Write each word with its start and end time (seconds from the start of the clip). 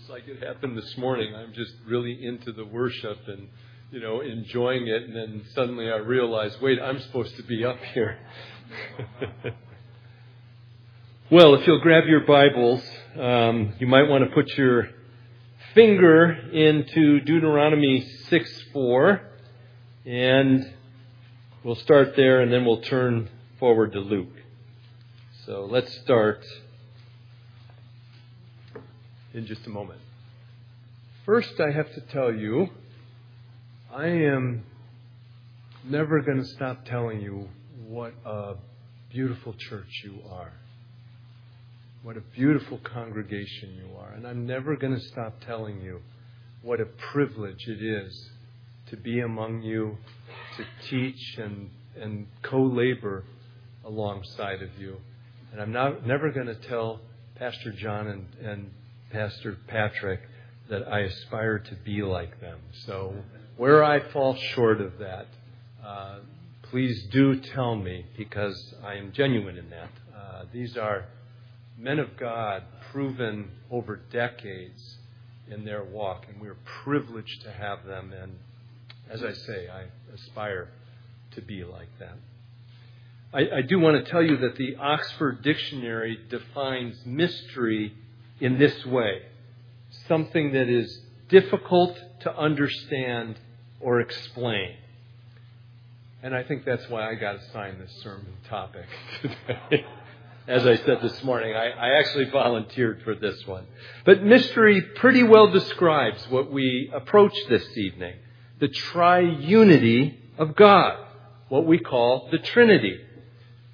just 0.00 0.10
like 0.10 0.28
it 0.28 0.42
happened 0.42 0.78
this 0.78 0.96
morning. 0.96 1.34
I'm 1.34 1.52
just 1.52 1.72
really 1.86 2.24
into 2.24 2.52
the 2.52 2.64
worship 2.64 3.18
and, 3.26 3.48
you 3.90 4.00
know, 4.00 4.20
enjoying 4.20 4.86
it. 4.86 5.02
And 5.02 5.14
then 5.14 5.42
suddenly 5.54 5.90
I 5.90 5.96
realize, 5.96 6.56
wait, 6.60 6.78
I'm 6.80 7.00
supposed 7.00 7.36
to 7.36 7.42
be 7.42 7.64
up 7.64 7.78
here. 7.92 8.18
well, 11.30 11.54
if 11.54 11.66
you'll 11.66 11.80
grab 11.80 12.04
your 12.06 12.20
Bibles, 12.20 12.82
um, 13.18 13.74
you 13.78 13.86
might 13.86 14.08
want 14.08 14.24
to 14.24 14.30
put 14.30 14.48
your 14.56 14.90
finger 15.74 16.30
into 16.30 17.20
Deuteronomy 17.20 18.00
6 18.28 18.62
4. 18.72 19.20
And 20.06 20.72
we'll 21.62 21.74
start 21.76 22.16
there 22.16 22.40
and 22.40 22.52
then 22.52 22.64
we'll 22.64 22.82
turn 22.82 23.28
forward 23.58 23.92
to 23.92 24.00
Luke. 24.00 24.32
So 25.46 25.66
let's 25.70 25.92
start 26.00 26.44
in 29.34 29.46
just 29.46 29.66
a 29.66 29.70
moment. 29.70 30.00
First, 31.24 31.60
I 31.60 31.70
have 31.70 31.92
to 31.94 32.00
tell 32.12 32.32
you, 32.32 32.68
I 33.94 34.06
am 34.06 34.64
never 35.84 36.20
going 36.20 36.38
to 36.38 36.48
stop 36.56 36.84
telling 36.84 37.20
you 37.20 37.48
what 37.86 38.14
a 38.24 38.54
beautiful 39.10 39.54
church 39.54 40.02
you 40.04 40.20
are. 40.30 40.52
What 42.02 42.16
a 42.16 42.20
beautiful 42.20 42.78
congregation 42.78 43.74
you 43.76 43.96
are. 43.98 44.12
And 44.12 44.26
I'm 44.26 44.46
never 44.46 44.76
going 44.76 44.94
to 44.94 45.00
stop 45.08 45.34
telling 45.44 45.82
you 45.82 46.00
what 46.62 46.80
a 46.80 46.86
privilege 47.12 47.66
it 47.66 47.82
is 47.82 48.30
to 48.88 48.96
be 48.96 49.20
among 49.20 49.62
you, 49.62 49.96
to 50.56 50.64
teach 50.88 51.38
and, 51.38 51.70
and 52.00 52.26
co 52.42 52.62
labor 52.62 53.24
alongside 53.84 54.62
of 54.62 54.70
you. 54.78 54.96
And 55.52 55.60
I'm 55.60 55.72
not, 55.72 56.06
never 56.06 56.30
going 56.30 56.46
to 56.46 56.54
tell 56.54 57.00
Pastor 57.36 57.72
John 57.72 58.06
and, 58.06 58.26
and 58.42 58.70
Pastor 59.10 59.58
Patrick 59.66 60.20
that 60.68 60.86
I 60.86 61.00
aspire 61.00 61.58
to 61.58 61.74
be 61.84 62.02
like 62.02 62.40
them. 62.40 62.58
So 62.86 63.14
where 63.56 63.82
I 63.82 64.00
fall 64.12 64.36
short 64.36 64.80
of 64.80 64.98
that, 64.98 65.26
uh, 65.84 66.20
please 66.62 67.06
do 67.10 67.40
tell 67.40 67.74
me 67.74 68.06
because 68.16 68.74
I 68.84 68.94
am 68.94 69.12
genuine 69.12 69.58
in 69.58 69.68
that. 69.70 69.90
Uh, 70.16 70.44
these 70.52 70.76
are 70.76 71.06
men 71.76 71.98
of 71.98 72.16
God 72.16 72.62
proven 72.92 73.50
over 73.70 73.96
decades 73.96 74.98
in 75.50 75.64
their 75.64 75.82
walk, 75.82 76.26
and 76.28 76.40
we're 76.40 76.58
privileged 76.84 77.42
to 77.42 77.50
have 77.50 77.84
them. 77.84 78.12
And 78.12 78.38
as 79.10 79.24
I 79.24 79.32
say, 79.32 79.68
I 79.68 79.86
aspire 80.14 80.68
to 81.32 81.42
be 81.42 81.64
like 81.64 81.98
them. 81.98 82.18
I, 83.32 83.58
I 83.58 83.62
do 83.62 83.78
want 83.78 84.04
to 84.04 84.10
tell 84.10 84.22
you 84.22 84.36
that 84.38 84.56
the 84.56 84.76
Oxford 84.76 85.42
Dictionary 85.42 86.18
defines 86.28 86.96
mystery 87.04 87.94
in 88.40 88.58
this 88.58 88.84
way 88.86 89.22
something 90.08 90.52
that 90.52 90.68
is 90.68 91.00
difficult 91.28 91.96
to 92.20 92.36
understand 92.36 93.38
or 93.80 94.00
explain. 94.00 94.76
And 96.22 96.34
I 96.34 96.42
think 96.42 96.64
that's 96.64 96.88
why 96.88 97.08
I 97.08 97.14
got 97.14 97.36
assigned 97.36 97.80
this 97.80 97.92
sermon 98.02 98.32
topic 98.48 98.86
today. 99.22 99.86
As 100.46 100.66
I 100.66 100.76
said 100.76 100.98
this 101.00 101.22
morning, 101.22 101.54
I, 101.54 101.70
I, 101.70 101.98
actually 101.98 102.24
volunteered 102.24 103.02
for 103.04 103.14
this 103.14 103.46
one. 103.46 103.66
But 104.04 104.22
mystery 104.22 104.80
pretty 104.80 105.22
well 105.22 105.50
describes 105.50 106.26
what 106.28 106.50
we 106.50 106.90
approach 106.92 107.34
this 107.48 107.64
evening 107.76 108.14
the 108.58 108.68
triunity 108.68 110.16
of 110.36 110.56
God, 110.56 111.06
what 111.48 111.66
we 111.66 111.78
call 111.78 112.28
the 112.30 112.38
Trinity. 112.38 113.00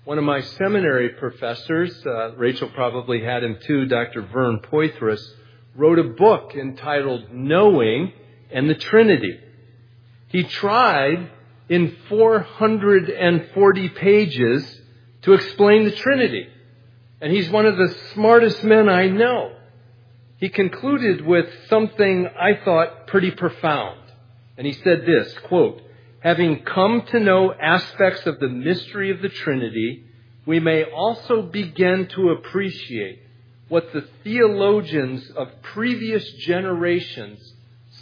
One 0.07 0.19
of 0.19 0.25
my 0.25 0.41
seminary 0.41 1.09
professors, 1.09 2.07
uh, 2.07 2.37
Rachel 2.37 2.69
probably 2.69 3.25
had 3.25 3.43
him 3.43 3.59
too, 3.65 3.87
Dr. 3.87 4.23
Vern 4.23 4.61
Poythress, 4.61 5.21
wrote 5.75 5.99
a 5.99 6.05
book 6.05 6.53
entitled 6.55 7.33
Knowing 7.33 8.13
and 8.53 8.71
the 8.71 8.77
Trinity. 8.77 9.37
He 10.29 10.45
tried 10.45 11.29
in 11.69 11.97
440 12.09 13.89
pages 13.89 14.81
to 15.23 15.33
explain 15.33 15.83
the 15.87 15.97
Trinity. 15.97 16.51
And 17.21 17.33
he's 17.33 17.51
one 17.51 17.67
of 17.67 17.77
the 17.77 17.93
smartest 18.15 18.63
men 18.63 18.89
I 18.89 19.09
know. 19.09 19.57
He 20.39 20.51
concluded 20.51 21.27
with 21.27 21.49
something 21.69 22.29
I 22.29 22.65
thought 22.65 23.09
pretty 23.09 23.33
profound. 23.33 24.03
And 24.57 24.69
he 24.69 24.73
said 24.73 25.05
this, 25.05 25.37
quote, 25.41 25.83
having 26.27 26.61
come 26.65 27.03
to 27.03 27.21
know 27.21 27.55
aspects 27.55 28.27
of 28.27 28.41
the 28.41 28.49
mystery 28.49 29.13
of 29.13 29.23
the 29.23 29.29
Trinity, 29.29 30.05
we 30.45 30.59
may 30.59 30.83
also 30.83 31.41
begin 31.41 32.09
to 32.09 32.31
appreciate 32.31 33.21
what 33.69 33.93
the 33.93 34.05
theologians 34.25 35.31
of 35.37 35.47
previous 35.63 36.29
generations 36.33 37.55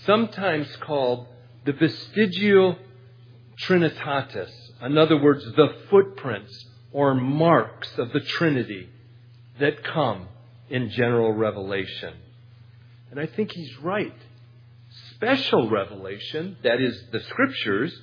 sometimes 0.07 0.67
called 0.77 1.27
the 1.67 1.73
vestigia 1.75 2.79
trinitatis. 3.59 4.51
In 4.81 4.97
other 4.97 5.21
words, 5.21 5.45
the 5.45 5.77
footprints 5.91 6.65
or 6.95 7.15
marks 7.15 7.91
of 7.99 8.11
the 8.15 8.21
Trinity 8.21 8.89
that 9.61 9.85
come 9.85 10.29
in 10.71 10.89
general 10.89 11.31
revelation. 11.31 12.15
And 13.11 13.21
I 13.21 13.27
think 13.27 13.53
he's 13.53 13.79
right. 13.81 14.17
Special 15.11 15.69
revelation, 15.69 16.57
that 16.63 16.81
is, 16.81 17.05
the 17.13 17.21
scriptures, 17.21 17.95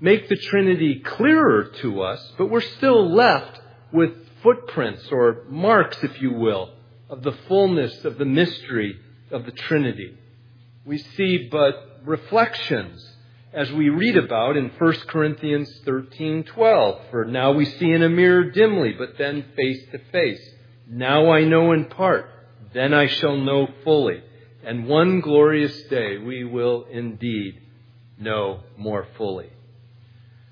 make 0.00 0.28
the 0.28 0.36
Trinity 0.36 1.00
clearer 1.00 1.64
to 1.80 2.02
us, 2.02 2.32
but 2.38 2.50
we're 2.50 2.60
still 2.60 3.14
left 3.14 3.60
with 3.92 4.12
footprints 4.42 5.08
or 5.10 5.44
marks, 5.48 5.98
if 6.02 6.20
you 6.20 6.32
will, 6.32 6.70
of 7.10 7.22
the 7.22 7.36
fullness 7.48 8.04
of 8.04 8.18
the 8.18 8.24
mystery 8.24 8.98
of 9.30 9.44
the 9.44 9.52
Trinity. 9.52 10.16
We 10.84 10.98
see 10.98 11.48
but 11.50 12.00
reflections 12.04 13.04
as 13.52 13.72
we 13.72 13.88
read 13.88 14.16
about 14.16 14.56
in 14.56 14.70
1 14.78 14.92
Corinthians 15.08 15.80
13:12 15.84 17.10
for 17.10 17.24
now 17.24 17.52
we 17.52 17.64
see 17.64 17.90
in 17.90 18.02
a 18.02 18.08
mirror 18.08 18.44
dimly 18.44 18.92
but 18.92 19.18
then 19.18 19.44
face 19.56 19.84
to 19.90 19.98
face. 20.12 20.54
Now 20.86 21.30
I 21.30 21.44
know 21.44 21.72
in 21.72 21.86
part 21.86 22.30
then 22.72 22.92
I 22.92 23.06
shall 23.06 23.36
know 23.36 23.66
fully. 23.84 24.22
And 24.62 24.86
one 24.86 25.20
glorious 25.20 25.82
day 25.84 26.18
we 26.18 26.44
will 26.44 26.84
indeed 26.90 27.60
know 28.18 28.60
more 28.76 29.06
fully 29.16 29.50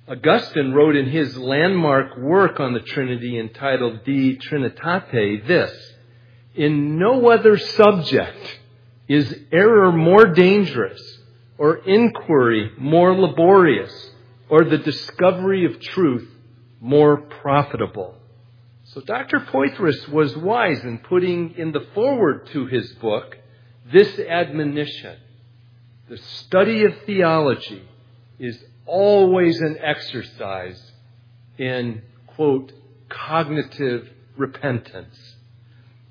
Augustine 0.09 0.72
wrote 0.72 0.94
in 0.94 1.11
his 1.11 1.37
landmark 1.37 2.17
work 2.17 2.61
on 2.61 2.72
the 2.72 2.81
Trinity 2.81 3.39
entitled 3.39 4.05
De 4.05 4.37
Trinitate 4.37 5.47
this 5.49 5.72
In 6.55 6.97
no 6.97 7.28
other 7.28 7.59
subject 7.59 8.61
is 9.09 9.34
error 9.50 9.91
more 9.91 10.27
dangerous, 10.27 11.00
or 11.59 11.78
inquiry 11.78 12.71
more 12.78 13.19
laborious, 13.19 14.11
or 14.49 14.65
the 14.65 14.78
discovery 14.78 15.65
of 15.65 15.81
truth 15.81 16.28
more 16.81 17.16
profitable. 17.16 18.15
So 18.84 19.00
Dr. 19.00 19.41
Poythress 19.41 20.09
was 20.09 20.37
wise 20.37 20.84
in 20.84 20.99
putting 20.99 21.55
in 21.59 21.72
the 21.72 21.84
foreword 21.95 22.47
to 22.53 22.66
his 22.66 22.93
book 22.95 23.37
this 23.93 24.21
admonition. 24.21 25.16
The 26.09 26.19
study 26.19 26.84
of 26.84 26.95
theology 27.05 27.83
is 28.39 28.59
always 28.87 29.61
an 29.61 29.79
exercise 29.83 30.81
in, 31.59 32.03
quote, 32.27 32.73
cognitive 33.09 34.09
repentance. 34.37 35.17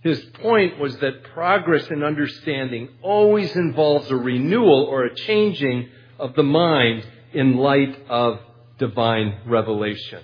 His 0.02 0.20
point 0.42 0.80
was 0.80 0.98
that 0.98 1.24
progress 1.34 1.88
in 1.90 2.04
understanding 2.04 2.90
always 3.02 3.56
involves 3.56 4.10
a 4.12 4.16
renewal 4.16 4.84
or 4.84 5.06
a 5.06 5.16
changing 5.16 5.90
of 6.20 6.36
the 6.36 6.44
mind 6.44 7.06
in 7.34 7.58
light 7.58 7.98
of 8.08 8.40
divine 8.78 9.40
revelation. 9.46 10.24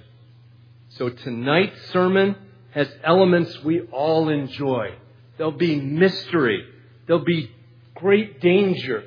So 0.89 1.09
tonight's 1.09 1.81
sermon 1.91 2.35
has 2.71 2.89
elements 3.03 3.63
we 3.63 3.81
all 3.91 4.29
enjoy. 4.29 4.93
There'll 5.37 5.51
be 5.51 5.79
mystery. 5.79 6.65
There'll 7.07 7.25
be 7.25 7.51
great 7.95 8.39
danger, 8.39 9.05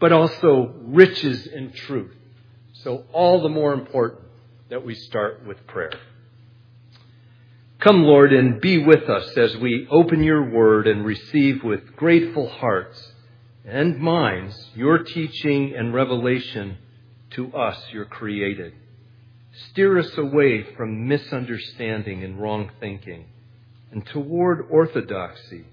but 0.00 0.12
also 0.12 0.74
riches 0.84 1.46
in 1.46 1.72
truth. 1.72 2.14
So, 2.84 3.04
all 3.14 3.40
the 3.40 3.48
more 3.48 3.72
important 3.72 4.20
that 4.68 4.84
we 4.84 4.94
start 4.94 5.46
with 5.46 5.66
prayer. 5.66 5.94
Come, 7.80 8.02
Lord, 8.02 8.30
and 8.30 8.60
be 8.60 8.76
with 8.76 9.08
us 9.08 9.36
as 9.38 9.56
we 9.56 9.88
open 9.90 10.22
your 10.22 10.50
word 10.50 10.86
and 10.86 11.02
receive 11.02 11.64
with 11.64 11.96
grateful 11.96 12.46
hearts 12.46 13.12
and 13.64 13.98
minds 13.98 14.68
your 14.74 14.98
teaching 14.98 15.74
and 15.74 15.94
revelation 15.94 16.76
to 17.30 17.54
us, 17.54 17.78
your 17.90 18.04
created. 18.04 18.74
Steer 19.70 19.98
us 19.98 20.18
away 20.18 20.66
from 20.76 21.08
misunderstanding 21.08 22.22
and 22.22 22.38
wrong 22.38 22.70
thinking 22.80 23.24
and 23.92 24.04
toward 24.04 24.66
orthodoxy 24.70 25.64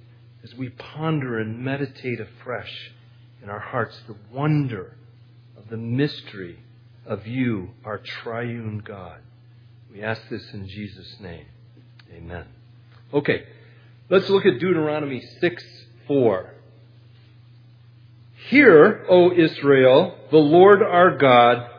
as 0.46 0.56
we 0.56 0.69
ponder 0.69 1.40
and 1.40 1.60
meditate 1.60 2.22
afresh 2.22 2.94
in 3.44 3.50
our 3.50 3.60
hearts 3.60 4.00
the 4.07 4.16
wonder 4.31 4.96
of 5.57 5.68
the 5.69 5.78
mystery 5.78 6.57
of 7.06 7.27
you, 7.27 7.69
our 7.83 7.98
triune 7.98 8.80
God. 8.80 9.19
We 9.92 10.01
ask 10.01 10.21
this 10.30 10.53
in 10.53 10.68
Jesus' 10.68 11.18
name. 11.19 11.45
Amen. 12.13 12.45
Okay, 13.13 13.44
let's 14.09 14.30
look 14.30 14.45
at 14.45 14.59
Deuteronomy 14.59 15.21
6 15.39 15.63
4. 16.07 16.53
Hear, 18.50 19.06
O 19.09 19.31
Israel, 19.31 20.15
the 20.31 20.38
Lord 20.38 20.81
our 20.81 21.18
God, 21.18 21.69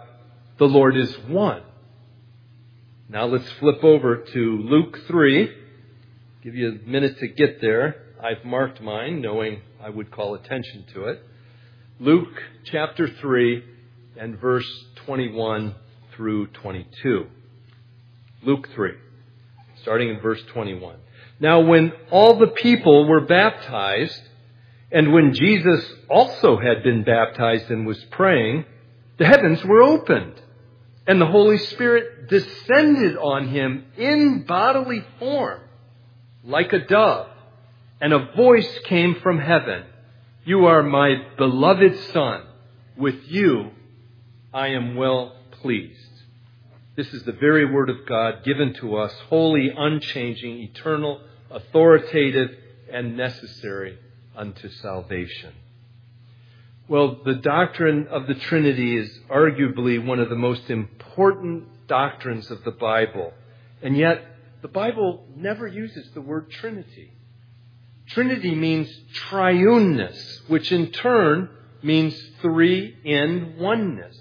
the 0.59 0.67
Lord 0.67 0.97
is 0.97 1.15
one. 1.27 1.63
Now 3.09 3.27
let's 3.27 3.51
flip 3.61 3.83
over 3.83 4.17
to 4.17 4.59
Luke 4.59 5.01
3. 5.07 5.51
Give 6.43 6.55
you 6.55 6.71
a 6.71 6.89
minute 6.89 7.19
to 7.19 7.29
get 7.29 7.61
there. 7.61 7.97
I've 8.23 8.45
marked 8.45 8.81
mine, 8.81 9.21
knowing 9.21 9.61
I 9.83 9.91
would 9.91 10.11
call 10.11 10.35
attention 10.35 10.85
to 10.95 11.05
it. 11.05 11.23
Luke 11.99 12.41
chapter 12.65 13.09
3 13.09 13.65
and 14.23 14.39
verse 14.39 14.85
21 15.07 15.75
through 16.15 16.47
22. 16.47 17.27
Luke 18.45 18.69
3, 18.73 18.93
starting 19.83 20.11
in 20.11 20.21
verse 20.21 20.41
21. 20.53 20.95
Now 21.41 21.59
when 21.59 21.91
all 22.09 22.39
the 22.39 22.47
people 22.47 23.09
were 23.09 23.23
baptized, 23.23 24.23
and 24.93 25.13
when 25.13 25.35
Jesus 25.35 25.85
also 26.09 26.57
had 26.57 26.85
been 26.85 27.03
baptized 27.03 27.69
and 27.69 27.85
was 27.85 27.99
praying, 28.13 28.65
the 29.19 29.27
heavens 29.27 29.65
were 29.65 29.83
opened, 29.83 30.41
and 31.05 31.21
the 31.21 31.27
Holy 31.27 31.59
Spirit 31.59 32.29
descended 32.29 33.17
on 33.17 33.49
him 33.49 33.87
in 33.97 34.45
bodily 34.47 35.05
form, 35.19 35.63
like 36.45 36.73
a 36.73 36.87
dove, 36.87 37.27
and 38.01 38.13
a 38.13 38.31
voice 38.37 38.79
came 38.85 39.17
from 39.17 39.41
heaven. 39.41 39.83
You 40.45 40.67
are 40.67 40.85
my 40.85 41.27
beloved 41.37 41.99
Son. 42.13 42.45
With 42.95 43.25
you 43.27 43.73
I 44.55 44.69
am 44.69 44.97
well 44.97 45.35
pleased. 45.63 45.99
This 46.95 47.15
is 47.15 47.23
the 47.23 47.33
very 47.33 47.65
Word 47.65 47.89
of 47.89 48.05
God 48.07 48.45
given 48.45 48.75
to 48.75 48.97
us, 48.97 49.13
holy, 49.31 49.73
unchanging, 49.75 50.59
eternal, 50.59 51.23
authoritative, 51.51 52.51
and 52.91 53.17
necessary 53.17 53.99
unto 54.37 54.69
salvation. 54.69 55.55
Well, 56.87 57.21
the 57.25 57.37
doctrine 57.37 58.09
of 58.09 58.27
the 58.27 58.35
Trinity 58.35 58.99
is 58.99 59.21
arguably 59.31 60.05
one 60.05 60.21
of 60.21 60.29
the 60.29 60.37
most 60.37 60.69
important 60.69 61.87
doctrines 61.87 62.51
of 62.51 62.63
the 62.65 62.73
Bible. 62.73 63.33
And 63.81 63.97
yet, 63.97 64.23
the 64.61 64.69
Bible 64.69 65.25
never 65.35 65.67
uses 65.67 66.11
the 66.13 66.21
word 66.21 66.51
Trinity. 66.51 67.11
Trinity 68.09 68.55
means 68.55 68.91
triuneness, 69.31 70.47
which 70.49 70.73
in 70.73 70.91
turn 70.91 71.49
means 71.83 72.15
three 72.43 72.97
in 73.05 73.55
oneness. 73.59 74.17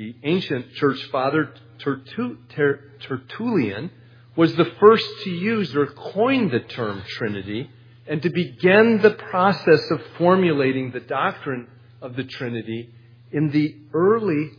The 0.00 0.16
ancient 0.22 0.76
church 0.76 0.98
father 1.12 1.52
Tertullian 1.78 3.90
was 4.34 4.56
the 4.56 4.72
first 4.80 5.06
to 5.24 5.30
use 5.30 5.76
or 5.76 5.88
coin 5.88 6.48
the 6.48 6.60
term 6.60 7.02
Trinity 7.06 7.68
and 8.06 8.22
to 8.22 8.30
begin 8.30 9.02
the 9.02 9.10
process 9.10 9.90
of 9.90 10.00
formulating 10.16 10.90
the 10.90 11.00
doctrine 11.00 11.68
of 12.00 12.16
the 12.16 12.24
Trinity 12.24 12.94
in 13.30 13.50
the 13.50 13.76
early 13.92 14.52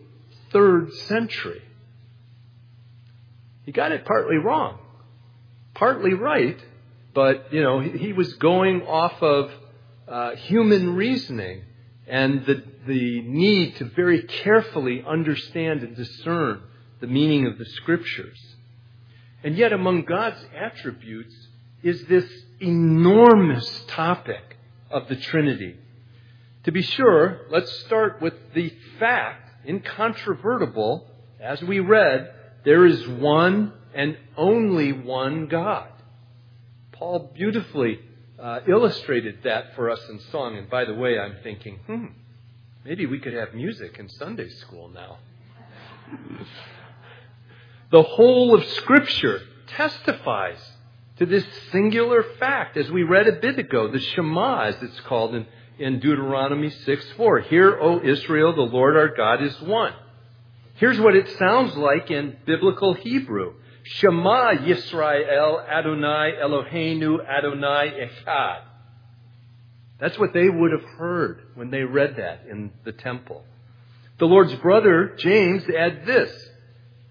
third 0.52 0.94
century. 1.08 1.64
He 3.66 3.72
got 3.72 3.92
it 3.92 4.06
partly 4.06 4.38
wrong, 4.38 4.78
partly 5.74 6.14
right, 6.14 6.64
but, 7.16 7.52
you 7.52 7.64
know, 7.64 7.80
he, 7.80 8.14
was 8.14 8.32
going 8.36 8.84
off 8.84 9.20
of 9.24 9.52
uh, 10.08 10.36
human 10.36 10.96
reasoning 10.96 11.64
and 12.08 12.46
the, 12.46 12.64
the 12.88 13.22
need 13.22 13.76
to 13.78 13.86
very 13.86 14.24
carefully 14.24 15.04
understand 15.08 15.82
and 15.82 15.96
discern 15.96 16.62
the 17.00 17.08
meaning 17.08 17.48
of 17.48 17.58
the 17.58 17.66
scriptures. 17.66 18.40
And 19.44 19.58
yet, 19.58 19.74
among 19.74 20.04
God's 20.04 20.44
attributes 20.56 21.36
is 21.84 22.06
this 22.06 22.30
enormous 22.60 23.86
topic 23.88 24.58
of 24.90 25.08
the 25.08 25.16
Trinity. 25.16 25.78
To 26.66 26.72
be 26.72 26.84
sure, 26.84 27.48
let's 27.50 27.72
start 27.86 28.22
with 28.22 28.36
the 28.54 28.72
fact, 29.00 29.68
incontrovertible, 29.68 31.08
as 31.40 31.62
we 31.64 31.80
read, 31.80 32.32
there 32.64 32.86
is 32.86 33.08
one 33.08 33.74
and 33.96 34.18
only 34.38 34.92
one 34.92 35.48
God. 35.48 35.90
Paul 36.92 37.32
beautifully 37.34 38.00
uh, 38.42 38.60
illustrated 38.68 39.44
that 39.44 39.76
for 39.76 39.90
us 39.90 40.00
in 40.10 40.20
song. 40.32 40.58
And 40.58 40.70
by 40.70 40.86
the 40.86 40.94
way, 40.94 41.20
I'm 41.20 41.38
thinking, 41.44 41.80
hmm, 41.86 42.06
maybe 42.84 43.06
we 43.06 43.20
could 43.20 43.34
have 43.34 43.54
music 43.54 43.98
in 44.00 44.10
Sunday 44.10 44.50
school 44.50 44.90
now. 44.90 45.20
the 47.92 48.02
whole 48.02 48.56
of 48.56 48.66
Scripture 48.66 49.42
testifies 49.68 50.60
to 51.18 51.26
this 51.28 51.46
singular 51.72 52.24
fact, 52.40 52.78
as 52.78 52.90
we 52.90 53.04
read 53.04 53.28
a 53.28 53.34
bit 53.34 53.60
ago, 53.60 53.92
the 53.92 54.00
Shema, 54.00 54.64
as 54.64 54.76
it's 54.82 55.00
called 55.02 55.36
in, 55.36 55.46
in 55.78 56.00
Deuteronomy 56.00 56.72
6 56.72 57.06
4. 57.16 57.42
Hear, 57.42 57.80
O 57.80 58.02
Israel, 58.04 58.56
the 58.56 58.62
Lord 58.62 58.98
our 58.98 59.10
God 59.16 59.44
is 59.44 59.60
one. 59.62 59.94
Here's 60.76 61.00
what 61.00 61.16
it 61.16 61.30
sounds 61.38 61.76
like 61.76 62.10
in 62.10 62.38
biblical 62.48 62.96
Hebrew. 62.96 63.54
Shema 63.84 64.54
Yisrael 64.56 65.68
Adonai 65.68 66.34
Eloheinu 66.42 67.26
Adonai 67.28 68.10
Echad. 68.10 68.62
That's 70.00 70.18
what 70.18 70.34
they 70.34 70.50
would 70.50 70.72
have 70.72 70.84
heard 70.98 71.42
when 71.56 71.70
they 71.70 71.84
read 71.84 72.16
that 72.18 72.46
in 72.50 72.72
the 72.84 72.92
temple. 72.92 73.44
The 74.18 74.26
Lord's 74.26 74.56
brother, 74.56 75.16
James, 75.18 75.64
adds 75.70 76.06
this. 76.06 76.32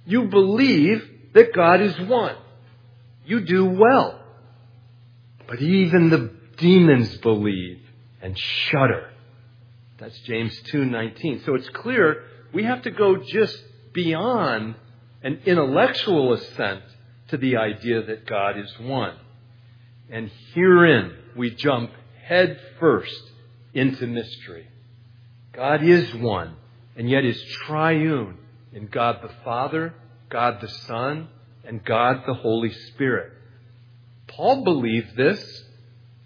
You 0.06 0.24
believe 0.24 1.08
that 1.34 1.54
God 1.54 1.80
is 1.80 1.98
one. 2.00 2.36
You 3.24 3.40
do 3.40 3.64
well. 3.64 4.20
But 5.46 5.60
even 5.60 6.10
the 6.10 6.30
demons 6.56 7.16
believe 7.18 7.80
and 8.22 8.38
shudder. 8.38 9.10
That's 9.98 10.18
James 10.20 10.58
2:19. 10.72 11.40
So 11.44 11.54
it's 11.54 11.68
clear 11.68 12.24
we 12.52 12.64
have 12.64 12.82
to 12.82 12.90
go 12.90 13.16
just 13.16 13.62
beyond 13.92 14.74
an 15.22 15.40
intellectual 15.46 16.32
assent 16.32 16.82
to 17.28 17.36
the 17.36 17.56
idea 17.56 18.02
that 18.02 18.26
God 18.26 18.58
is 18.58 18.72
one. 18.80 19.16
And 20.10 20.30
herein 20.54 21.14
we 21.36 21.50
jump 21.50 21.92
head 22.24 22.58
first 22.78 23.22
into 23.74 24.06
mystery. 24.06 24.66
God 25.52 25.82
is 25.82 26.14
one, 26.14 26.56
and 26.96 27.08
yet 27.08 27.24
is 27.24 27.42
triune 27.66 28.38
in 28.72 28.86
God 28.86 29.18
the 29.22 29.32
Father, 29.44 29.94
God 30.28 30.60
the 30.60 30.68
Son, 30.68 31.28
and 31.64 31.84
God 31.84 32.22
the 32.26 32.34
Holy 32.34 32.72
Spirit. 32.72 33.32
Paul 34.28 34.64
believed 34.64 35.16
this 35.16 35.64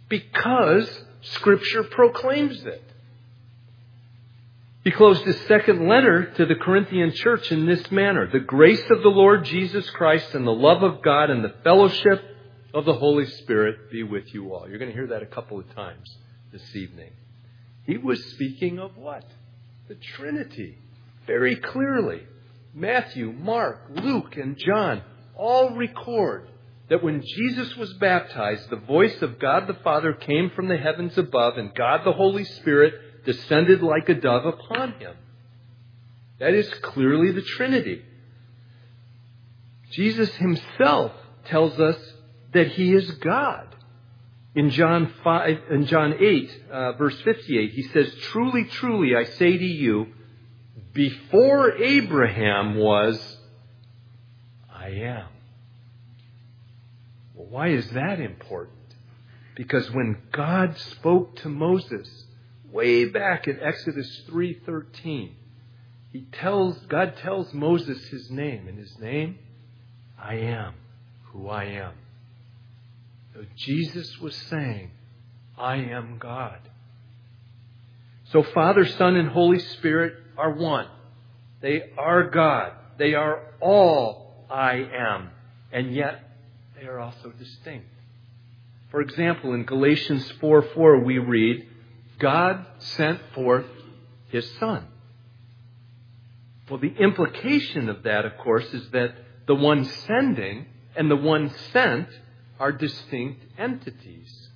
because 0.08 1.04
Scripture 1.22 1.84
proclaims 1.84 2.62
it. 2.64 2.82
He 4.84 4.90
closed 4.90 5.24
his 5.24 5.40
second 5.48 5.88
letter 5.88 6.30
to 6.36 6.44
the 6.44 6.56
Corinthian 6.56 7.12
church 7.12 7.50
in 7.50 7.64
this 7.64 7.90
manner 7.90 8.30
The 8.30 8.38
grace 8.38 8.84
of 8.90 9.02
the 9.02 9.08
Lord 9.08 9.46
Jesus 9.46 9.88
Christ 9.90 10.34
and 10.34 10.46
the 10.46 10.52
love 10.52 10.82
of 10.82 11.02
God 11.02 11.30
and 11.30 11.42
the 11.42 11.54
fellowship 11.64 12.22
of 12.74 12.84
the 12.84 12.92
Holy 12.92 13.24
Spirit 13.24 13.90
be 13.90 14.02
with 14.02 14.34
you 14.34 14.52
all. 14.52 14.68
You're 14.68 14.78
going 14.78 14.90
to 14.90 14.96
hear 14.96 15.06
that 15.06 15.22
a 15.22 15.26
couple 15.26 15.58
of 15.58 15.74
times 15.74 16.14
this 16.52 16.76
evening. 16.76 17.12
He 17.86 17.96
was 17.96 18.22
speaking 18.32 18.78
of 18.78 18.98
what? 18.98 19.24
The 19.88 19.94
Trinity. 19.94 20.76
Very 21.26 21.56
clearly. 21.56 22.20
Matthew, 22.74 23.32
Mark, 23.32 23.86
Luke, 23.88 24.36
and 24.36 24.58
John 24.58 25.00
all 25.34 25.74
record 25.74 26.48
that 26.90 27.02
when 27.02 27.22
Jesus 27.22 27.74
was 27.76 27.92
baptized, 27.94 28.68
the 28.68 28.76
voice 28.76 29.22
of 29.22 29.38
God 29.38 29.66
the 29.66 29.80
Father 29.82 30.12
came 30.12 30.50
from 30.50 30.68
the 30.68 30.76
heavens 30.76 31.16
above, 31.16 31.56
and 31.56 31.74
God 31.74 32.02
the 32.04 32.12
Holy 32.12 32.44
Spirit 32.44 32.94
descended 33.24 33.82
like 33.82 34.08
a 34.08 34.14
dove 34.14 34.46
upon 34.46 34.92
him. 34.94 35.14
That 36.38 36.54
is 36.54 36.68
clearly 36.74 37.30
the 37.30 37.42
Trinity. 37.42 38.02
Jesus 39.90 40.34
himself 40.34 41.12
tells 41.46 41.78
us 41.78 41.96
that 42.52 42.68
he 42.68 42.92
is 42.92 43.10
God. 43.12 43.68
In 44.54 44.70
John 44.70 45.12
5, 45.22 45.58
in 45.70 45.86
John 45.86 46.14
8, 46.20 46.62
uh, 46.70 46.92
verse 46.92 47.20
58, 47.22 47.72
he 47.72 47.82
says, 47.82 48.14
Truly, 48.22 48.64
truly, 48.64 49.16
I 49.16 49.24
say 49.24 49.56
to 49.56 49.64
you, 49.64 50.06
before 50.92 51.76
Abraham 51.76 52.76
was, 52.76 53.36
I 54.72 54.88
am. 54.90 55.26
Well, 57.34 57.48
why 57.48 57.68
is 57.68 57.90
that 57.90 58.20
important? 58.20 58.78
Because 59.56 59.90
when 59.90 60.18
God 60.32 60.78
spoke 60.78 61.36
to 61.36 61.48
Moses, 61.48 62.23
way 62.74 63.04
back 63.04 63.46
in 63.46 63.60
Exodus 63.60 64.22
3:13, 64.28 65.36
he 66.12 66.22
tells 66.32 66.76
God 66.86 67.16
tells 67.18 67.54
Moses 67.54 68.04
his 68.08 68.30
name, 68.30 68.66
and 68.68 68.76
his 68.76 68.98
name, 68.98 69.38
I 70.20 70.34
am 70.34 70.74
who 71.26 71.48
I 71.48 71.64
am. 71.64 71.92
So 73.32 73.44
Jesus 73.56 74.18
was 74.20 74.34
saying, 74.34 74.90
I 75.56 75.76
am 75.76 76.18
God. 76.18 76.58
So 78.26 78.42
Father, 78.42 78.84
Son, 78.84 79.16
and 79.16 79.28
Holy 79.28 79.60
Spirit 79.60 80.14
are 80.36 80.50
one. 80.50 80.88
They 81.60 81.90
are 81.96 82.28
God. 82.28 82.72
They 82.98 83.14
are 83.14 83.40
all 83.60 84.46
I 84.50 84.74
am. 84.74 85.30
And 85.72 85.94
yet, 85.94 86.20
they 86.76 86.86
are 86.86 86.98
also 86.98 87.30
distinct. 87.30 87.86
For 88.90 89.00
example, 89.00 89.54
in 89.54 89.64
Galatians 89.64 90.30
4 90.40 90.62
4, 90.74 91.00
we 91.00 91.18
read, 91.18 91.66
God 92.24 92.64
sent 92.78 93.20
forth 93.34 93.66
his 94.30 94.50
Son. 94.58 94.86
Well, 96.70 96.80
the 96.80 96.94
implication 96.98 97.90
of 97.90 98.04
that, 98.04 98.24
of 98.24 98.38
course, 98.38 98.64
is 98.72 98.88
that 98.92 99.14
the 99.46 99.54
one 99.54 99.84
sending 99.84 100.64
and 100.96 101.10
the 101.10 101.16
one 101.16 101.52
sent 101.74 102.08
are 102.58 102.72
distinct 102.72 103.42
entities. 103.58 104.48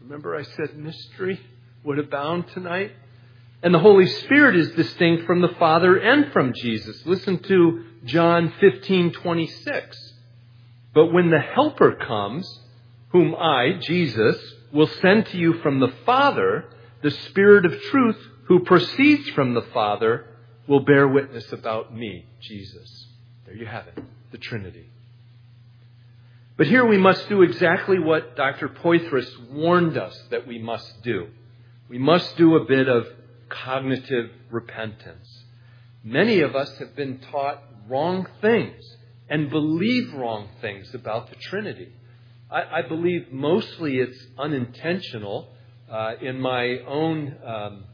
Remember, 0.00 0.36
I 0.36 0.44
said 0.44 0.78
mystery 0.78 1.40
would 1.82 1.98
abound 1.98 2.46
tonight? 2.54 2.92
And 3.60 3.74
the 3.74 3.80
Holy 3.80 4.06
Spirit 4.06 4.54
is 4.54 4.70
distinct 4.70 5.26
from 5.26 5.40
the 5.40 5.56
Father 5.58 5.96
and 5.96 6.32
from 6.32 6.52
Jesus. 6.54 7.04
Listen 7.04 7.40
to 7.40 7.86
John 8.04 8.54
15, 8.60 9.14
26. 9.14 10.12
But 10.94 11.06
when 11.06 11.30
the 11.30 11.40
Helper 11.40 11.96
comes, 11.96 12.48
whom 13.08 13.34
I, 13.34 13.80
Jesus, 13.80 14.38
will 14.72 14.86
send 14.86 15.26
to 15.26 15.38
you 15.38 15.54
from 15.54 15.80
the 15.80 15.92
Father, 16.04 16.64
the 17.02 17.10
Spirit 17.10 17.64
of 17.64 17.80
truth, 17.90 18.18
who 18.44 18.60
proceeds 18.60 19.28
from 19.30 19.54
the 19.54 19.62
Father, 19.62 20.26
will 20.66 20.80
bear 20.80 21.08
witness 21.08 21.52
about 21.52 21.94
me, 21.94 22.26
Jesus. 22.40 23.06
There 23.46 23.54
you 23.54 23.66
have 23.66 23.86
it, 23.88 23.98
the 24.30 24.38
Trinity. 24.38 24.90
But 26.56 26.66
here 26.66 26.84
we 26.84 26.98
must 26.98 27.28
do 27.28 27.42
exactly 27.42 27.98
what 27.98 28.36
Dr. 28.36 28.68
Poythress 28.68 29.30
warned 29.50 29.96
us 29.96 30.20
that 30.30 30.46
we 30.46 30.58
must 30.58 31.02
do. 31.02 31.28
We 31.88 31.98
must 31.98 32.36
do 32.36 32.56
a 32.56 32.64
bit 32.64 32.88
of 32.88 33.06
cognitive 33.48 34.30
repentance. 34.50 35.44
Many 36.02 36.40
of 36.40 36.56
us 36.56 36.76
have 36.78 36.96
been 36.96 37.20
taught 37.30 37.62
wrong 37.88 38.26
things 38.40 38.96
and 39.28 39.50
believe 39.50 40.12
wrong 40.14 40.48
things 40.60 40.94
about 40.94 41.30
the 41.30 41.36
Trinity. 41.36 41.92
I, 42.50 42.78
I 42.78 42.82
believe 42.82 43.32
mostly 43.32 43.98
it's 43.98 44.18
unintentional. 44.38 45.54
Uh, 45.90 46.14
in 46.20 46.40
my 46.40 46.80
own 46.86 47.34
um, 47.44 47.84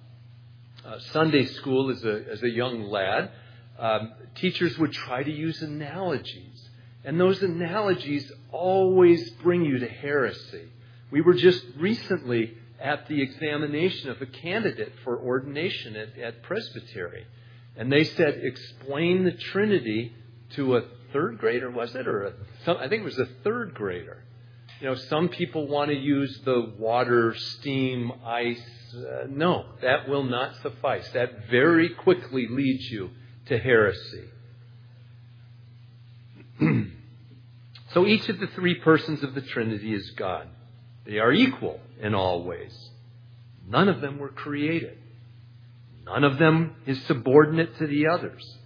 uh, 0.85 0.99
Sunday 1.13 1.45
school 1.47 1.91
as 1.91 2.05
a, 2.05 2.25
as 2.31 2.43
a 2.43 2.49
young 2.49 2.83
lad, 2.83 3.31
um, 3.79 4.13
teachers 4.35 4.77
would 4.79 4.93
try 4.93 5.23
to 5.23 5.31
use 5.31 5.63
analogies. 5.63 6.69
And 7.05 7.21
those 7.21 7.43
analogies 7.43 8.31
always 8.51 9.31
bring 9.43 9.65
you 9.65 9.79
to 9.79 9.89
heresy. 9.89 10.69
We 11.11 11.21
were 11.21 11.35
just 11.35 11.65
recently 11.77 12.57
at 12.81 13.09
the 13.09 13.23
examination 13.23 14.11
of 14.11 14.21
a 14.21 14.27
candidate 14.27 14.93
for 15.05 15.19
ordination 15.19 15.97
at, 15.97 16.19
at 16.19 16.43
Presbytery. 16.43 17.27
And 17.77 17.93
they 17.93 18.05
said, 18.05 18.41
explain 18.43 19.25
the 19.25 19.33
Trinity 19.33 20.13
to 20.57 20.77
a 20.77 20.83
third 21.13 21.39
grader, 21.39 21.71
was 21.71 21.95
it? 21.95 22.07
Or 22.07 22.27
a, 22.27 22.33
I 22.67 22.89
think 22.89 23.03
it 23.03 23.05
was 23.05 23.19
a 23.19 23.29
third 23.43 23.75
grader. 23.75 24.23
You 24.81 24.89
know, 24.89 24.95
some 24.95 25.29
people 25.29 25.69
want 25.69 25.91
to 25.91 25.97
use 25.97 26.41
the 26.45 26.73
water, 26.79 27.35
steam, 27.35 28.13
ice. 28.25 28.61
Uh, 28.95 29.27
no, 29.29 29.67
that 29.83 30.09
will 30.09 30.25
not 30.25 30.57
suffice. 30.63 31.09
That 31.15 31.49
very 31.51 31.91
quickly 31.91 32.49
leads 32.49 32.91
you 32.91 33.11
to 33.47 33.59
heresy. 33.59 34.25
so 37.93 38.07
each 38.07 38.29
of 38.29 38.41
the 38.41 38.47
three 38.49 38.77
persons 38.77 39.23
of 39.23 39.35
the 39.35 39.41
Trinity 39.41 39.95
is 39.95 40.11
God. 40.11 40.49
They 41.07 41.19
are 41.19 41.33
equal 41.33 41.81
in 42.01 42.15
all 42.15 42.45
ways. 42.45 42.91
None 43.67 43.89
of 43.89 44.01
them 44.01 44.19
were 44.19 44.31
created. 44.31 44.99
None 46.05 46.25
of 46.25 46.39
them 46.39 46.77
is 46.87 47.03
subordinate 47.05 47.79
to 47.79 47.87
the 47.87 48.09
others. 48.09 48.59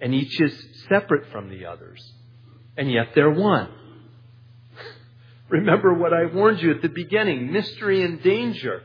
And 0.00 0.14
each 0.14 0.40
is 0.40 0.66
separate 0.88 1.30
from 1.30 1.48
the 1.48 1.66
others. 1.66 2.12
And 2.76 2.90
yet 2.90 3.08
they're 3.14 3.30
one. 3.30 3.70
Remember 5.48 5.92
what 5.92 6.12
I 6.12 6.26
warned 6.26 6.62
you 6.62 6.70
at 6.70 6.82
the 6.82 6.88
beginning 6.88 7.52
mystery 7.52 8.02
and 8.02 8.22
danger. 8.22 8.82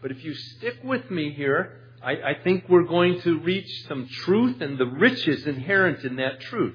But 0.00 0.10
if 0.10 0.24
you 0.24 0.34
stick 0.34 0.78
with 0.82 1.10
me 1.10 1.32
here, 1.32 1.78
I, 2.02 2.12
I, 2.12 2.34
think 2.42 2.64
we're 2.68 2.82
going 2.82 3.20
to 3.20 3.38
reach 3.38 3.86
some 3.86 4.08
truth 4.08 4.60
and 4.60 4.76
the 4.76 4.86
riches 4.86 5.46
inherent 5.46 6.04
in 6.04 6.16
that 6.16 6.40
truth. 6.40 6.74